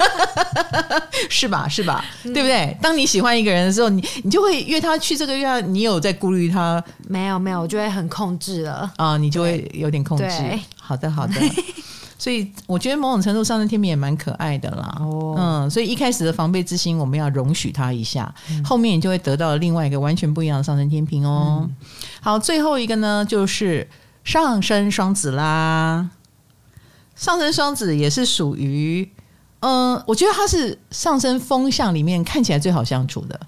[1.28, 1.66] 是吧？
[1.68, 2.04] 是吧？
[2.24, 2.76] 嗯、对不对？
[2.80, 6.82] 当你喜欢一个人的时候，你你就会约他去这个月，你有在顾虑他？
[7.08, 10.24] 没有，没有，我就会很控制了啊，你就会有点控制。
[10.80, 11.34] 好的，好的。
[12.18, 14.94] 所以我觉得某种程度上的天平也蛮可爱的啦。
[15.00, 21.60] 哦，嗯，所以一开始的防备之心，我们要容许他一下，嗯、后面你就会得到另外一个完全不一样的上升天平哦。
[21.62, 21.74] 嗯、
[22.20, 23.88] 好，最后一个呢，就是
[24.22, 26.10] 上升双子啦。
[27.20, 29.06] 上升双子也是属于，
[29.60, 33.38] 嗯、呃，我觉得他是上升风象里面看起来最好相处的，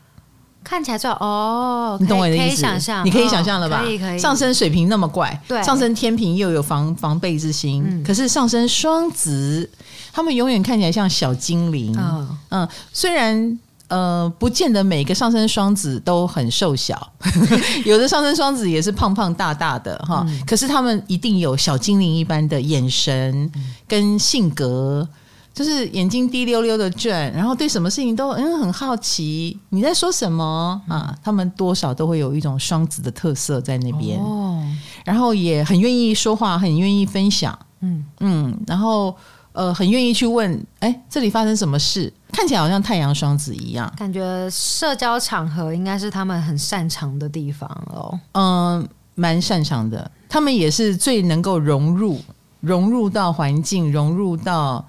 [0.62, 2.44] 看起来最好哦，你懂我的意思？
[2.44, 3.80] 可以想象，你可以想象了吧？
[3.82, 4.18] 可以可以。
[4.18, 9.70] 上升水瓶那么怪，对，上升天平又有防防备之心，嗯、可是上升双子，
[10.12, 13.58] 他们永远看起来像小精灵，嗯嗯，虽然。
[13.92, 17.12] 呃，不见得每个上升双子都很瘦小，
[17.84, 20.24] 有的上升双子也是胖胖大大的哈。
[20.26, 23.52] 嗯、可是他们一定有小精灵一般的眼神
[23.86, 25.06] 跟性格，
[25.52, 31.14] 就是眼睛滴溜溜的转，然后对什么事情都嗯很好奇，你在说什么啊？
[31.22, 34.66] 他们多少都会有一种双子的特色在那边，哦、
[35.04, 39.14] 然后也很愿意说话，很愿意分享，嗯嗯，然后。
[39.52, 42.12] 呃，很愿意去问，哎，这里发生什么事？
[42.32, 48.18] 看起来好像太阳双子一样，感觉社交场合应该是他们很擅长的地方哦。
[48.32, 52.18] 嗯、呃，蛮擅长的，他们也是最能够融入、
[52.60, 54.84] 融入到环境、融入到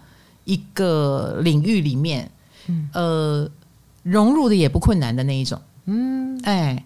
[0.46, 2.32] 一个领域里面，
[2.68, 3.50] 嗯、呃，
[4.04, 5.62] 融入的也不困难的那一种。
[5.86, 6.84] 嗯，哎。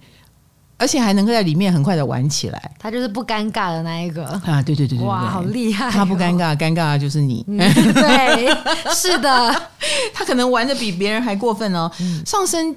[0.78, 4.62] 而且还能够在里面很快的玩起来，他就是不尴尬的那一个啊！
[4.62, 5.92] 对对对对，哇，好厉害哦！
[5.92, 7.44] 他不尴尬，尴尬的就是你。
[7.48, 8.48] 嗯，对，
[8.94, 9.62] 是的，
[10.14, 11.92] 他可能玩的比别人还过分哦。
[12.00, 12.76] 嗯，上升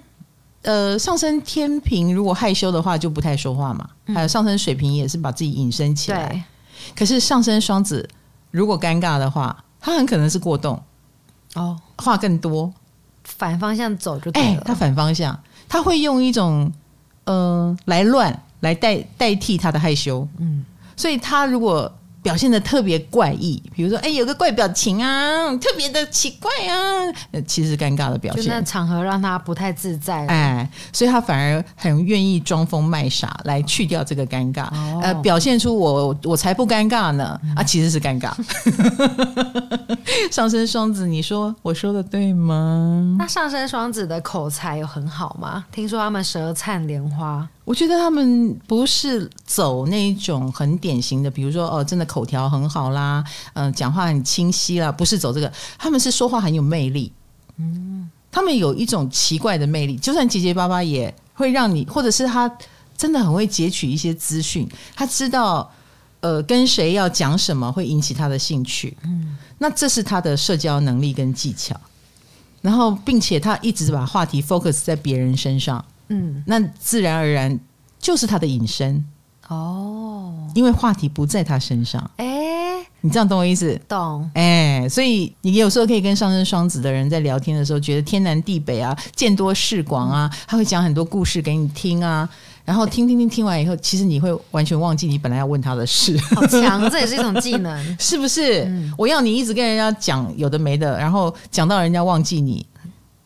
[0.62, 3.88] 呃，上升天平如果害羞的话就不太说话嘛。
[4.14, 6.44] 还有上升水平也是把自己隐身起来。
[6.96, 8.08] 可是上升双子
[8.50, 10.82] 如果尴尬的话，他很可能是过动
[11.54, 12.72] 哦，话更多。
[13.24, 14.60] 反方向走就对了。
[14.60, 15.38] 哎，他反方向，
[15.68, 16.72] 他会用一种
[17.24, 20.26] 呃来乱来代代替他的害羞。
[20.38, 20.64] 嗯，
[20.96, 21.92] 所以他如果。
[22.22, 26.76] 表现的特别怪异，比如说，哎，有个怪表情啊，特别的奇怪啊，
[27.46, 28.44] 其实是尴尬的表现。
[28.44, 38.30] 就那场合让他不太自在，哎，所以他反而很愿意装疯卖傻来去掉这个尴尬，哦、呃，表现出我我才不尴尬呢，嗯、啊，其实是尴尬。
[40.30, 43.16] 上升双子，你说我说的对吗？
[43.18, 45.64] 那上升双子的口才有很好吗？
[45.72, 47.48] 听说他们舌灿莲花。
[47.64, 53.22] 我觉得他们不是走那一种很典型的，比如说哦，真的口条很好啦，
[53.54, 57.12] 嗯、呃，讲话很清晰啦，不是走这个，他们是说话很有魅力，
[57.58, 62.50] 嗯，他们有一种奇怪的魅力，就算结结巴巴也会让你，或者是他
[62.96, 65.70] 真的很会截取一些资讯，他知道
[66.20, 71.78] 呃跟谁要讲什么会引起他的兴趣，嗯，那这是他的社交能力跟技巧，
[72.60, 75.84] 然后并且他一直把话题 focus 在别人身上。
[76.12, 77.60] 嗯，那自然而然
[78.00, 79.04] 就是他的隐身
[79.50, 82.00] 哦，因为话题不在他身上。
[82.16, 83.78] 哎、欸，你这样懂我意思？
[83.88, 84.30] 懂。
[84.34, 92.28] 哎、欸，所以你有时候可以跟上升双子的人在聊天的时候，觉得天南地北啊，见多识广啊，他会讲很多故事给你听啊，
[92.64, 96.16] 然后听听听听完以后，其实你会完全忘记你本来要问他的事。
[96.34, 98.64] 好强，这也是一种技能， 是不是？
[98.66, 102.64] 嗯、我要你一直跟人家讲有的没的，然后讲到人家忘记你。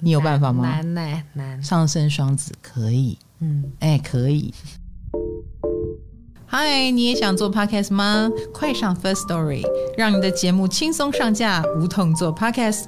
[0.01, 0.69] 你有办法吗？
[0.69, 1.63] 难难难！
[1.63, 4.53] 上升双子可以，嗯，哎、欸，可以。
[6.57, 8.31] 嗨，你也想做 podcast 吗？
[8.53, 9.65] 快上 First Story，
[9.99, 12.85] 让你的节目轻松上架，无痛做 podcast。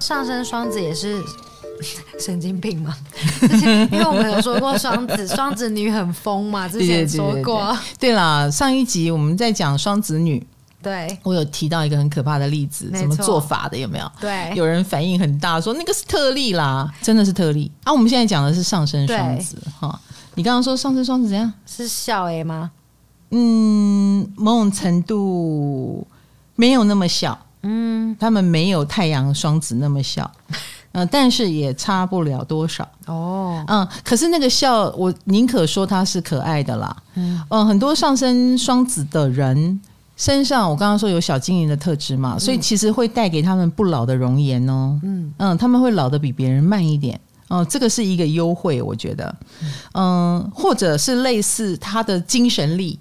[0.00, 1.22] 上升双子也是
[2.18, 2.96] 神经病吗？
[3.92, 7.36] 因为我们有说过双子 双子女很疯嘛，之前说过。
[7.36, 10.44] 对，对，对，对，对了，上一集我们在讲双子女。
[10.84, 14.12] 对，我有提到一个很可怕的例子，怎么做法的有没有？
[14.20, 17.72] 对，有人反应很大，说那个是特例啦，真的是特例。
[17.82, 17.92] 啊。
[17.92, 19.98] 我们现在讲的是上升双子哈，
[20.34, 21.50] 你刚刚说上升双子怎样？
[21.66, 22.70] 是小 A 吗？
[23.30, 26.06] 嗯，某种程度
[26.54, 30.56] 没有那么小，嗯，他们没有太阳双子那么小，嗯、
[30.92, 32.86] 呃，但是也差不了多少。
[33.06, 39.80] 哦，嗯，可是那个笑，我宁可说他是可爱的啦，嗯，嗯，很多上升双子的人。
[40.16, 44.98] 身上我刚刚说有小精灵的特质嘛，所以其实会带给他们不老的容颜哦。
[45.02, 45.34] 嗯。
[45.38, 47.20] 嗯，他们会老的比别人慢一点。
[47.48, 49.36] 哦，这个是一个优惠，我觉得。
[49.92, 52.98] 嗯，或者是类似他的精神力，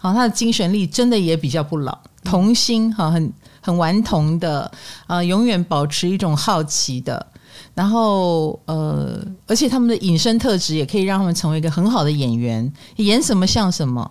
[0.00, 4.70] 好，他的精神力真的也比较不老，童心哈，很很顽童的
[5.06, 7.24] 啊，永远保持一种好奇的，
[7.72, 14.10] 然后呃，而且他们的隐身特质也可以让他们成为一个很好的演员，演什么像什么。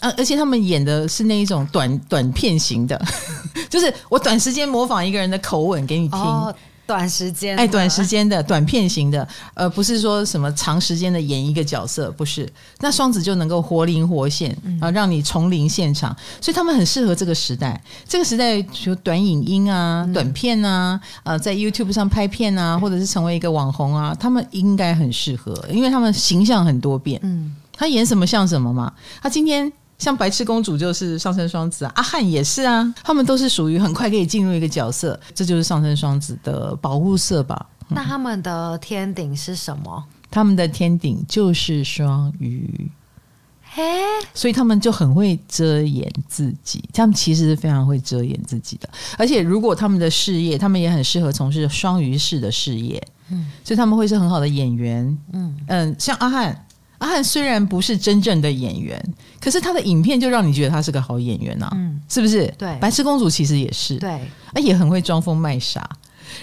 [0.00, 0.12] 啊！
[0.16, 3.00] 而且他们演的是那一种短短片型的，
[3.70, 6.54] 就是我短时间模仿一个人的口吻给你听，哦、
[6.86, 12.46] 短时间哎，短时间的短片型的，呃，不是说什么长时间的演一个角色，不是。
[12.80, 17.82] 那双子就能够活灵活现，然后让你重临现场，所以他们很适合这个时代。
[18.06, 27.18] 这个时代，有短影音啊、短片啊，呃，在 YouTube 上拍片啊，或者是成为一个网红啊，他们应该很适合，因为他们形象很多变。
[27.24, 28.92] 嗯，他演什么像什么嘛。
[29.22, 29.72] 他今天。
[29.98, 37.66] 像白痴公主就是上升双子啊，阿汉也是啊，他们都是属于很快可以进入一个角色，这就是上升双子的保护色吧。
[37.88, 40.04] 那他们的天顶是什么？
[40.30, 42.90] 他们的天顶就是双鱼，
[43.62, 43.82] 嘿，
[44.34, 56.65] 所以他们就很会遮掩自己，他们其实是非常会遮掩自己的，而且如果他们的事业，他们也很适合从事双鱼式的事业，嗯，所以他们会是很好的演员，嗯嗯，像阿汉。
[56.98, 59.00] 阿汉虽然不是真正的演员，
[59.40, 62.46] 可是他的影片就让你觉得他是个好演员呐、啊，嗯，是不是？
[62.58, 65.88] 对，白痴公主其实也是，对，啊，也很会装疯卖傻。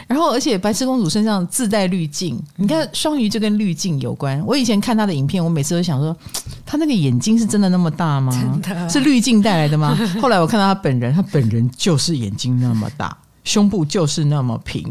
[0.07, 4.41] 然后，而且白痴公主身上自带滤镜，你看双鱼就跟滤镜有关。
[4.45, 6.15] 我以前看她的影片，我每次都想说，
[6.65, 8.61] 她那个眼睛是真的那么大吗？
[8.89, 9.93] 是滤镜带来的吗？
[10.21, 14.83] 后来我看到她本人，她本人就是眼睛那么大，胸部就是那么平。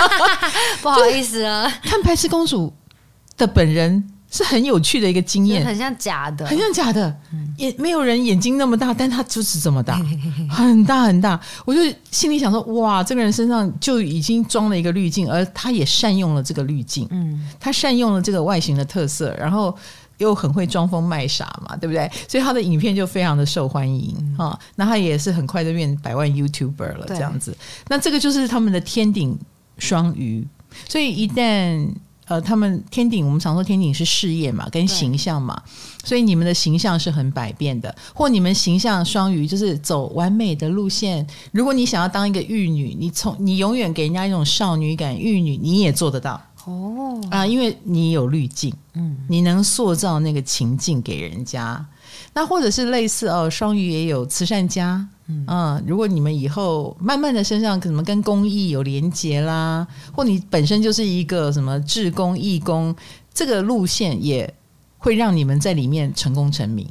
[0.82, 2.72] 不好意思啊，看白痴公主
[3.38, 4.04] 的本人。
[4.30, 7.14] 是很有趣的一个经验，很像假的，很像假的，
[7.56, 10.00] 也没有人眼睛那么大，但他就是这么大，
[10.48, 11.38] 很大很大。
[11.64, 11.80] 我就
[12.12, 19.76] 心里想说，哇，这个人身上就已经装了一个滤镜，而他也善用了这个滤镜，嗯，他善用了这个外形的特色，然后
[20.18, 22.08] 又很会装疯卖傻嘛，对不对？
[22.28, 24.56] 所以他的影片就非常的受欢迎啊。
[24.76, 27.56] 那他也是很快就变百万 YouTuber 了，这样子。
[27.88, 29.36] 那这个就是他们的天顶
[29.78, 30.46] 双鱼，
[30.88, 31.92] 所以一旦。
[32.30, 35.60] 呃，他们天顶，我们常说天顶是事业嘛，跟形象嘛，
[36.04, 37.92] 所以你们的形象是很百变的。
[38.14, 41.26] 或你们形象双鱼就是走完美的路线。
[41.50, 51.84] 如果你想要当一个玉女，你从你永远给人家一种少女感，玉女你也做得到哦啊，因为你有滤镜，嗯，你能塑造那个情境给人家。
[52.32, 62.94] 那或者是类似哦，双鱼也有慈善家，嗯，嗯，如果你们以后慢慢的身上可能跟公益有连结啦，或你本身就是一个什么志工义工，
[63.34, 64.52] 这个路线也
[64.98, 66.88] 会让你们在里面成功成名。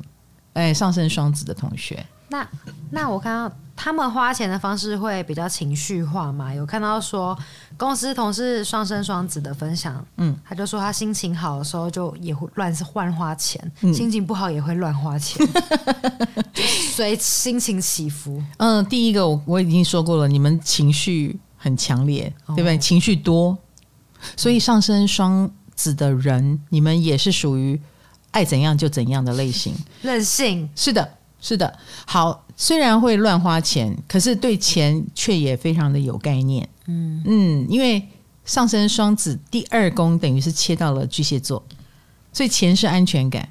[0.53, 2.47] 哎，上升双子的同学，那
[2.89, 3.55] 那我看到。
[3.81, 6.53] 他们花钱的方式会比较情绪化嘛？
[6.53, 7.37] 有看到说
[7.77, 15.47] 公司同事双生双子的分享，嗯，他就说他心情好的时候就也会乱是乱花钱，嗯、心情不好也会乱花钱，
[16.91, 18.43] 随心情起伏。
[18.57, 22.75] 嗯，第一个我我已经说过了，你们情绪很强烈，对不对？
[22.75, 23.57] 哦、情绪多，
[24.35, 27.79] 所以上升双子的人，你们也是属于
[28.31, 30.69] 爱怎样就怎样的类型，任性。
[30.75, 31.09] 是的，
[31.41, 32.45] 是的，好。
[32.61, 36.67] 虽然会乱花钱，可是对钱却也非常的有概念。
[36.87, 38.05] 嗯嗯，因为
[38.43, 41.63] 上升双子第二宫等于是切到了巨蟹座，
[42.33, 43.47] 所以钱是安全感，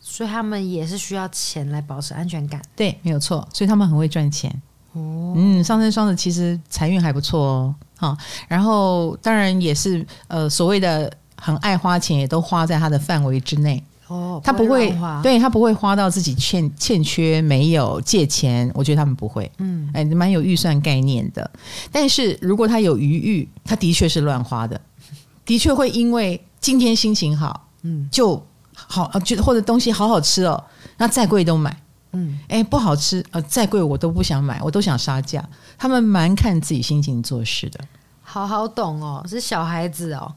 [0.00, 2.62] 所以他们也是需要钱来保持安全感。
[2.74, 4.50] 对，没有错，所以他们很会赚钱。
[4.94, 7.74] 哦，嗯，上升双子其实财运还不错哦。
[7.98, 8.16] 好，
[8.48, 13.84] 然后当然也是呃所谓的很爱花钱，也都花在他的范围之内。
[14.08, 21.50] 哦，他不会，对他不会花到自己欠欠缺没有借钱，我觉得他们不会，嗯，哎，蛮有预算概念的。
[21.90, 24.80] 但是如果他有余裕，他的确是乱花的，
[25.44, 28.40] 的确会因为今天心情好，嗯，就
[28.72, 30.62] 好，觉得或者东西好好吃哦，
[30.98, 31.76] 那再贵都买，
[32.12, 35.44] 嗯，哎，不好吃，呃，再贵我都不想买，我都想杀价。
[35.76, 37.80] 他们蛮看自己心情做事的。
[38.36, 40.30] 好好懂哦，是小孩子哦，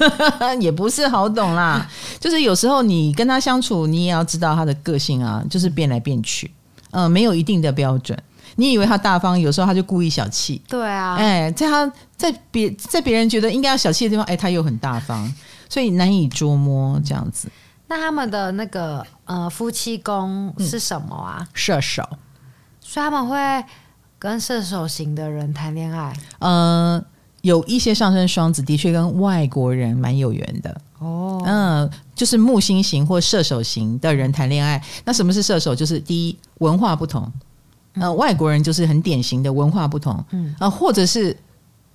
[0.58, 1.86] 也不是好懂啦。
[2.18, 6.50] 就是有时候你跟他相处，你也要知道他的个性啊，就是变来变去，
[6.92, 8.18] 嗯、呃，没有一定的标准。
[8.56, 10.62] 你以为他大方，有时候他就故意小气。
[10.66, 15.30] 对啊，哎，在他在别在别人觉得应该要小气的地方，哎，他又很大方，
[15.68, 17.50] 所以难以捉摸这样子。
[17.86, 21.46] 那他们的那个呃夫妻宫是什么啊？
[21.52, 22.02] 射手，
[22.80, 23.62] 所以他们会
[24.18, 26.16] 跟射手型的人谈恋爱。
[26.38, 27.04] 嗯、呃。
[27.42, 34.82] 有一些上升双子的确跟外国人蛮有缘的哦，嗯，就是木星型或射手型的人谈恋爱。
[35.04, 35.74] 那什么是射手？
[35.74, 37.30] 就是第一文化不同，
[37.94, 41.36] 呃，外国人就是很典型的文化不同，嗯啊，或者是。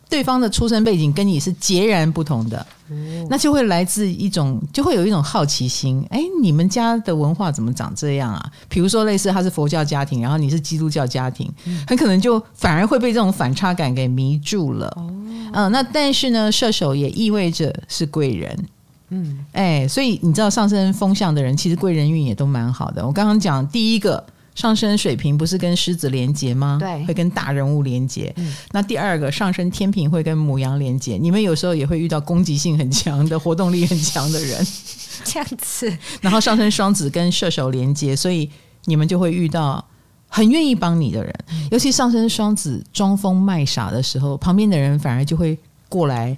[0.09, 6.01] 对方的出生背景跟你是截然不同的，嗯、那就会来自一种，就会有一种好奇心。
[6.09, 8.51] 哎，你们家的文化怎么长这样啊？
[8.69, 14.87] 比如说，类似他是佛教家庭，然后你是基督教家庭，嗯、很可能就反而会被这种反差感给迷住了。
[14.95, 15.11] 哦、
[15.53, 18.65] 嗯，那但是呢，射手也意味着是贵人。
[19.09, 23.05] 嗯，哎，所以你知道上升风向的人，其实贵人运也都蛮好的。
[23.05, 24.23] 我刚刚讲第一个。
[24.57, 26.79] 上升水瓶不是跟狮子连接吗？
[26.81, 28.33] 对，会跟大人物连接。
[28.37, 31.15] 嗯、那第二个上升天平会跟母羊连接。
[31.15, 34.67] 你们有时候也会遇到攻击性很强的、活动力很强的人，
[35.23, 35.95] 这样子。
[36.21, 38.49] 然后上升双子跟射手连接，所以
[38.85, 39.86] 你们就会遇到
[40.27, 41.33] 很愿意帮你的人。
[41.49, 45.57] 嗯、尤其上升双子装疯卖傻的时候，旁边的人反而就会
[45.89, 46.37] 过来。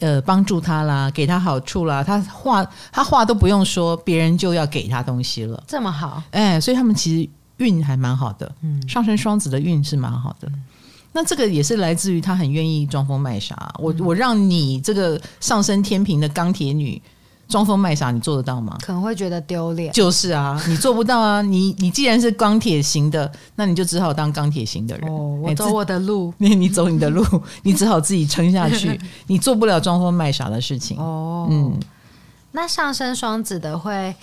[0.00, 10.62] 呃，帮助他啦，给他好处啦，他话他话都不用说，别人就要给他东西了，这么好，哎，所以他们其实运还蛮好的，嗯，上升双子的运是蛮好的，嗯、
[11.14, 17.00] 那这个也是来自于他很愿意装疯卖傻，我我让你这个上升天平的钢铁女。
[17.48, 18.76] 装疯卖傻，你做得到吗？
[18.82, 19.92] 可能会觉得丢脸。
[19.92, 21.40] 就是啊，你做不到啊！
[21.46, 25.08] 你你既然是钢铁型的，那你就只好当钢铁型的人。
[25.08, 27.24] 哦，我走我的路， 你你走你的路，
[27.62, 29.00] 你只好自己撑下去。
[29.28, 30.98] 你做不了装疯卖傻的事情。
[30.98, 31.78] 哦，嗯。
[32.52, 34.14] 那上升双子的会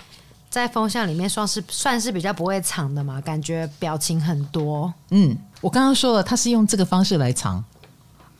[0.49, 3.21] 在风象里面算是算是比较不会藏的嘛？
[3.21, 4.91] 感觉表情很多。
[5.11, 7.63] 嗯，我刚刚说了，他是用这个方式来藏。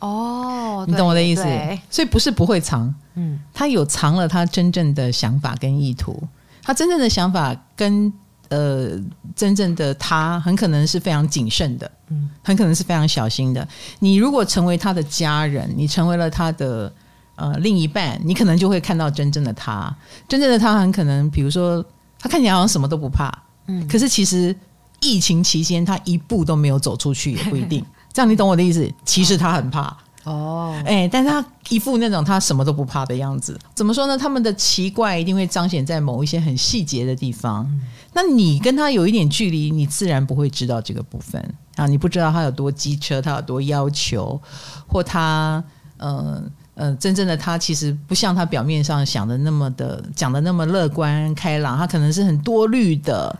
[0.04, 1.42] 哦，你懂我的意思，
[1.88, 6.22] 所以不是不会藏，嗯，他有藏了他真正的想法跟意图，
[6.62, 8.12] 他真正的想法跟
[8.50, 8.90] 呃
[9.34, 13.66] 真正的他很可能是非常谨慎的，嗯，很可能是非常小心的。
[13.98, 16.92] 你如果成为他的家人，你成为了他的
[17.36, 19.94] 呃另一半，你可能就会看到真正的他，
[20.28, 21.82] 真正的他很可能，比如说
[22.18, 23.32] 他看起来好像什么都不怕，
[23.68, 24.54] 嗯，可是其实
[25.00, 27.82] 疫情期间他一步都没有走出去，也不一定。
[28.14, 28.90] 这样你懂我的意思？
[29.04, 33.58] 其实他很怕哦，哎，但是他一副那种他什么都不怕的样子。
[33.74, 34.16] 怎么说呢？
[34.16, 37.64] 他们的奇怪一定会彰显在某一些很细节的地方。
[37.64, 37.82] 嗯、
[38.14, 41.86] 那你跟他有一点距离，你自然不会知道这个部分啊。
[41.86, 44.40] 你不知道他有多机车，他有多要求，
[44.86, 45.62] 或他
[45.98, 46.42] 呃
[46.74, 53.36] 呃，真正的他其实不像他表面上想的那么的讲的那么乐观开朗，他可能是很多虑的，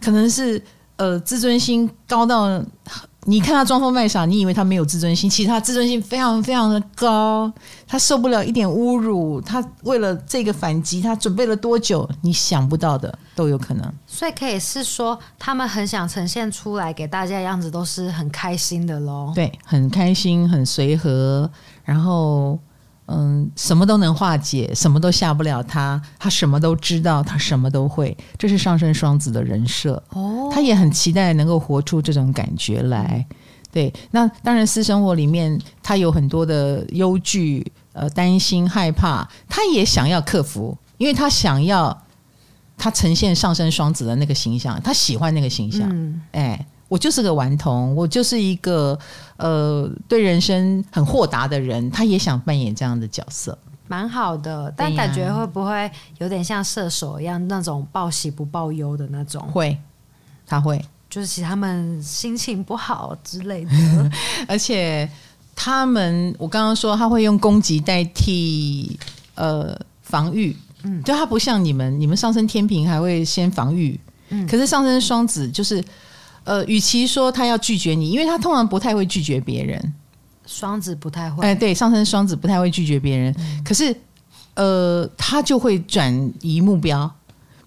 [0.00, 0.62] 可能是
[0.96, 2.64] 呃自尊心高到。
[3.24, 7.52] 你看他装疯卖傻，你以为他没有自尊心，其实他自尊心非常非常的高，
[7.86, 12.08] 他受不了一点侮辱，他为了这个反击，他准备了多久？
[12.20, 13.92] 你想不到的都有可能。
[14.06, 19.32] 所以可以是说，他们很想呈现出来给大家的样子都是很开心的喽。
[19.34, 21.50] 对，很开心，很随和，
[21.84, 22.58] 然后。
[23.06, 30.02] 嗯，什么都能化解，什么都吓不了他，他什么都知道，他什么都会，这是上升双子的人设。
[30.10, 33.26] 哦，他也很期待能够活出这种感觉来。
[33.70, 42.02] 对，那当然私生活里面他有很多的忧惧、呃担心、害怕，他也想要克服，因为他想要
[42.78, 45.88] 他呈现上升双子的那个形象，他喜欢那个形象。
[45.90, 46.66] 嗯，哎。
[46.92, 48.98] 我就是个顽童，我就是一个
[49.38, 51.90] 呃，对人生很豁达的人。
[51.90, 53.56] 他也想扮演这样的角色，
[53.88, 54.70] 蛮好的。
[54.76, 59.40] 但感觉会不会有点像射手一样，那种报喜不报忧的那种？
[59.50, 59.74] 会，
[60.46, 63.70] 他会，就是其实他们心情不好之类的。
[64.46, 65.10] 而且
[65.56, 68.98] 他们，我刚刚说他会用攻击代替
[69.34, 75.82] 呃防御，嗯，就他不像你们，你们上升天平还会先防御，嗯，可是上升双子就是。
[76.44, 79.94] 呃，与其说他要拒绝你，因为他通常不太会拒绝别人。
[80.44, 83.32] 双子不太会，哎，对，上升双子不太会拒绝别人。
[83.38, 83.96] 嗯、可是，
[84.54, 87.10] 呃，他就会转移目标。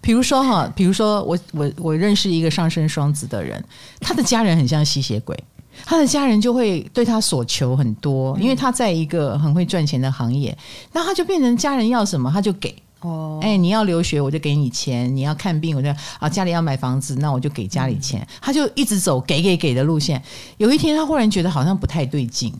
[0.02, 3.64] 比如说哈，比如说我我我认识一个上升双子的人，
[3.98, 5.36] 他的家人很像吸血鬼，
[5.84, 10.56] 他的家人就会对他所求很多，因为他在一个很会赚钱的行业，
[10.92, 12.76] 那他就变成家人要什么他就给。
[13.00, 15.88] 哦，哎，你要留学我就给你钱，你要看病我就
[16.18, 20.22] 啊，家里要买房子那我就给家里钱，他就一直走给给给的路线。
[20.56, 22.52] 有一天他忽然觉得好像不太对劲，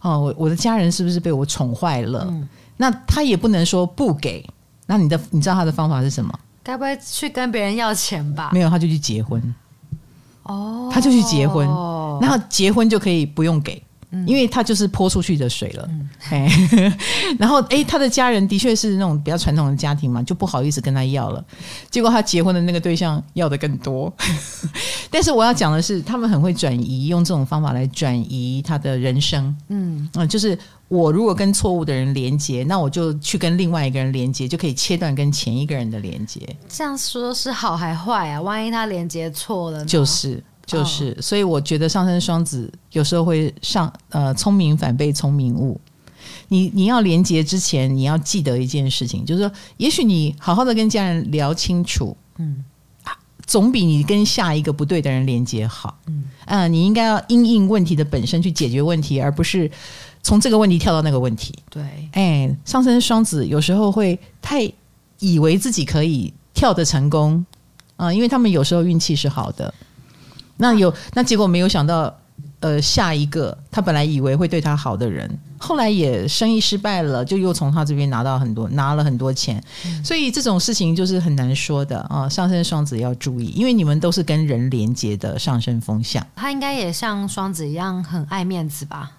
[0.00, 2.26] 哦，我我的家人是不是被我宠坏了？
[2.30, 4.44] 嗯，那他也不能说不给，
[4.86, 6.32] 那你的你知道他的方法是什么？
[6.62, 8.50] 该不会去跟别人要钱吧？
[8.52, 9.54] 没有，他就去结婚。
[10.44, 11.66] 哦，他就去结婚，
[12.20, 13.80] 然后结婚就可以不用给。
[14.26, 15.88] 因为他就是泼出去的水了，
[16.30, 16.92] 嗯、
[17.38, 21.42] 然后哎，他的家人的确是那种比较传统的家庭嘛，就不好意思跟他要了。
[21.90, 24.12] 结果他结婚的那个对象要的更多。
[25.10, 29.54] 但是我要讲的是，他们很会转移，用这种方法来转移他的人生。
[29.68, 30.58] 嗯嗯，就是
[30.88, 36.40] 我如果跟错误的人连接，那我就去跟另外一个人连接，就可以切断跟前一个人的连接。
[36.68, 38.42] 这样说是好还坏啊？
[38.42, 39.84] 万一他连接错了呢？
[39.86, 40.42] 就是。
[40.72, 45.80] 就是，所以我觉得上升双子有时候会上呃聪明反被聪明误。
[46.48, 52.62] 你你要连接之前，你要记得一件事情，就是说，也许你好好的跟家人聊清楚，嗯，
[53.46, 55.98] 总比你跟下一个不对的人连接好。
[56.06, 59.70] 嗯，啊，你应该要因应问题的本身去解决问题，而不是
[60.22, 61.54] 从这个问题跳到那个问题。
[61.68, 64.70] 对，哎，上升双子有时候会太
[65.18, 67.44] 以为自己可以跳得成功
[67.96, 69.72] 啊，呃，因为他们有时候运气是好的。
[70.56, 72.14] 那有那结果没有想到，
[72.60, 75.28] 呃，下一个他本来以为会对他好的人，
[75.58, 82.28] 后来也生意失败了，就又从他这边拿到很多，拿了很多钱，嗯、所以这种事情就是很难说的啊。
[82.28, 89.10] 上升双子要注意，因为你们都是跟人连接的上升风向，他应该也像双子一样很爱面子吧？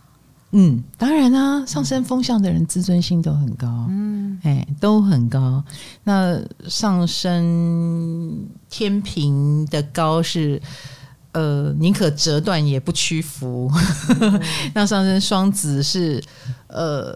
[0.51, 5.63] 嗯，当然啊，上升风向的人自尊心都很高，嗯，哎，都很高。
[6.03, 10.61] 那上升天平的高是。
[11.33, 13.69] 呃，宁可折断也不屈服。
[14.73, 16.23] 那上升双子是
[16.67, 17.15] 呃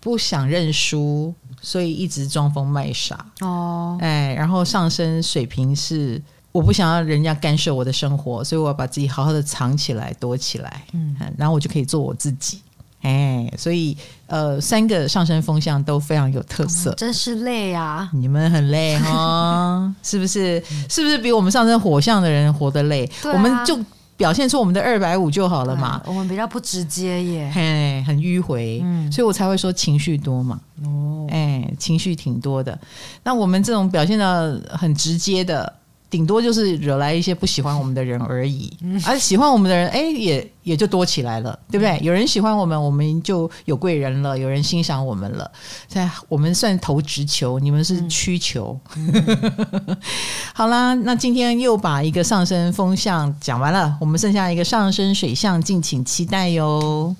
[0.00, 3.24] 不想认输，所以一直装疯卖傻。
[3.40, 10.82] 哦，哎，然后上升水平是我不想让人家干涉我的生活，所以我要把自己好好的藏起来、躲起来。
[10.92, 12.60] 嗯，然后我就可以做我自己。
[13.02, 13.96] 哎，所以
[14.26, 18.10] 呃，三个上升风向都非常有特色，真是累啊！
[18.12, 20.62] 你们很累哈、哦， 是不是？
[20.88, 23.04] 是不是比我们上升火象的人活得累？
[23.22, 23.78] 啊、我们就
[24.16, 26.02] 表现出我们的二百五就好了嘛。
[26.06, 30.60] 我们比较不直接耶，嘿，很迂回，嗯，所以我才会说情绪多嘛。
[30.84, 32.76] 哦，哎，情绪挺多的。
[33.22, 35.72] 那我们这种表现的很直接的。
[36.10, 38.72] 顶多就是惹来一些不喜欢我们的人而已，
[39.06, 41.98] 而喜欢我们的人，哎，也也就多起来了，对不对？
[42.02, 45.50] 有人喜欢我们，我们就有贵人了；有人欣赏我们了，
[45.86, 48.78] 在我们算投直球，你们是曲球。
[48.96, 49.96] 嗯、
[50.54, 57.14] 好啦，那今天又把一个上升风向讲完了，我们剩下一个上升水象，敬请期待哟。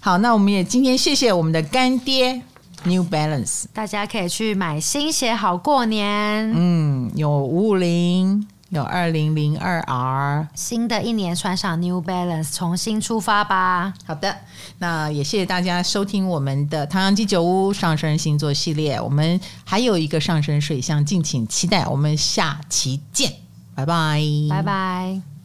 [0.00, 2.40] 好，那我们也今天谢谢我们的干爹。
[2.84, 6.50] New Balance，大家可以去买新鞋，好过年。
[6.54, 13.92] 嗯，有五五零、有二零零二 R，新的一年穿上 New Balance，重新出发吧。
[14.06, 14.34] 好的，
[14.78, 19.00] 那也谢谢大家收听我们的唐阳鸡酒屋上升星座系列。
[19.00, 21.86] 我们还有一个上升水象，敬请期待。
[21.86, 23.32] 我们下期见，
[23.74, 25.39] 拜拜，拜拜。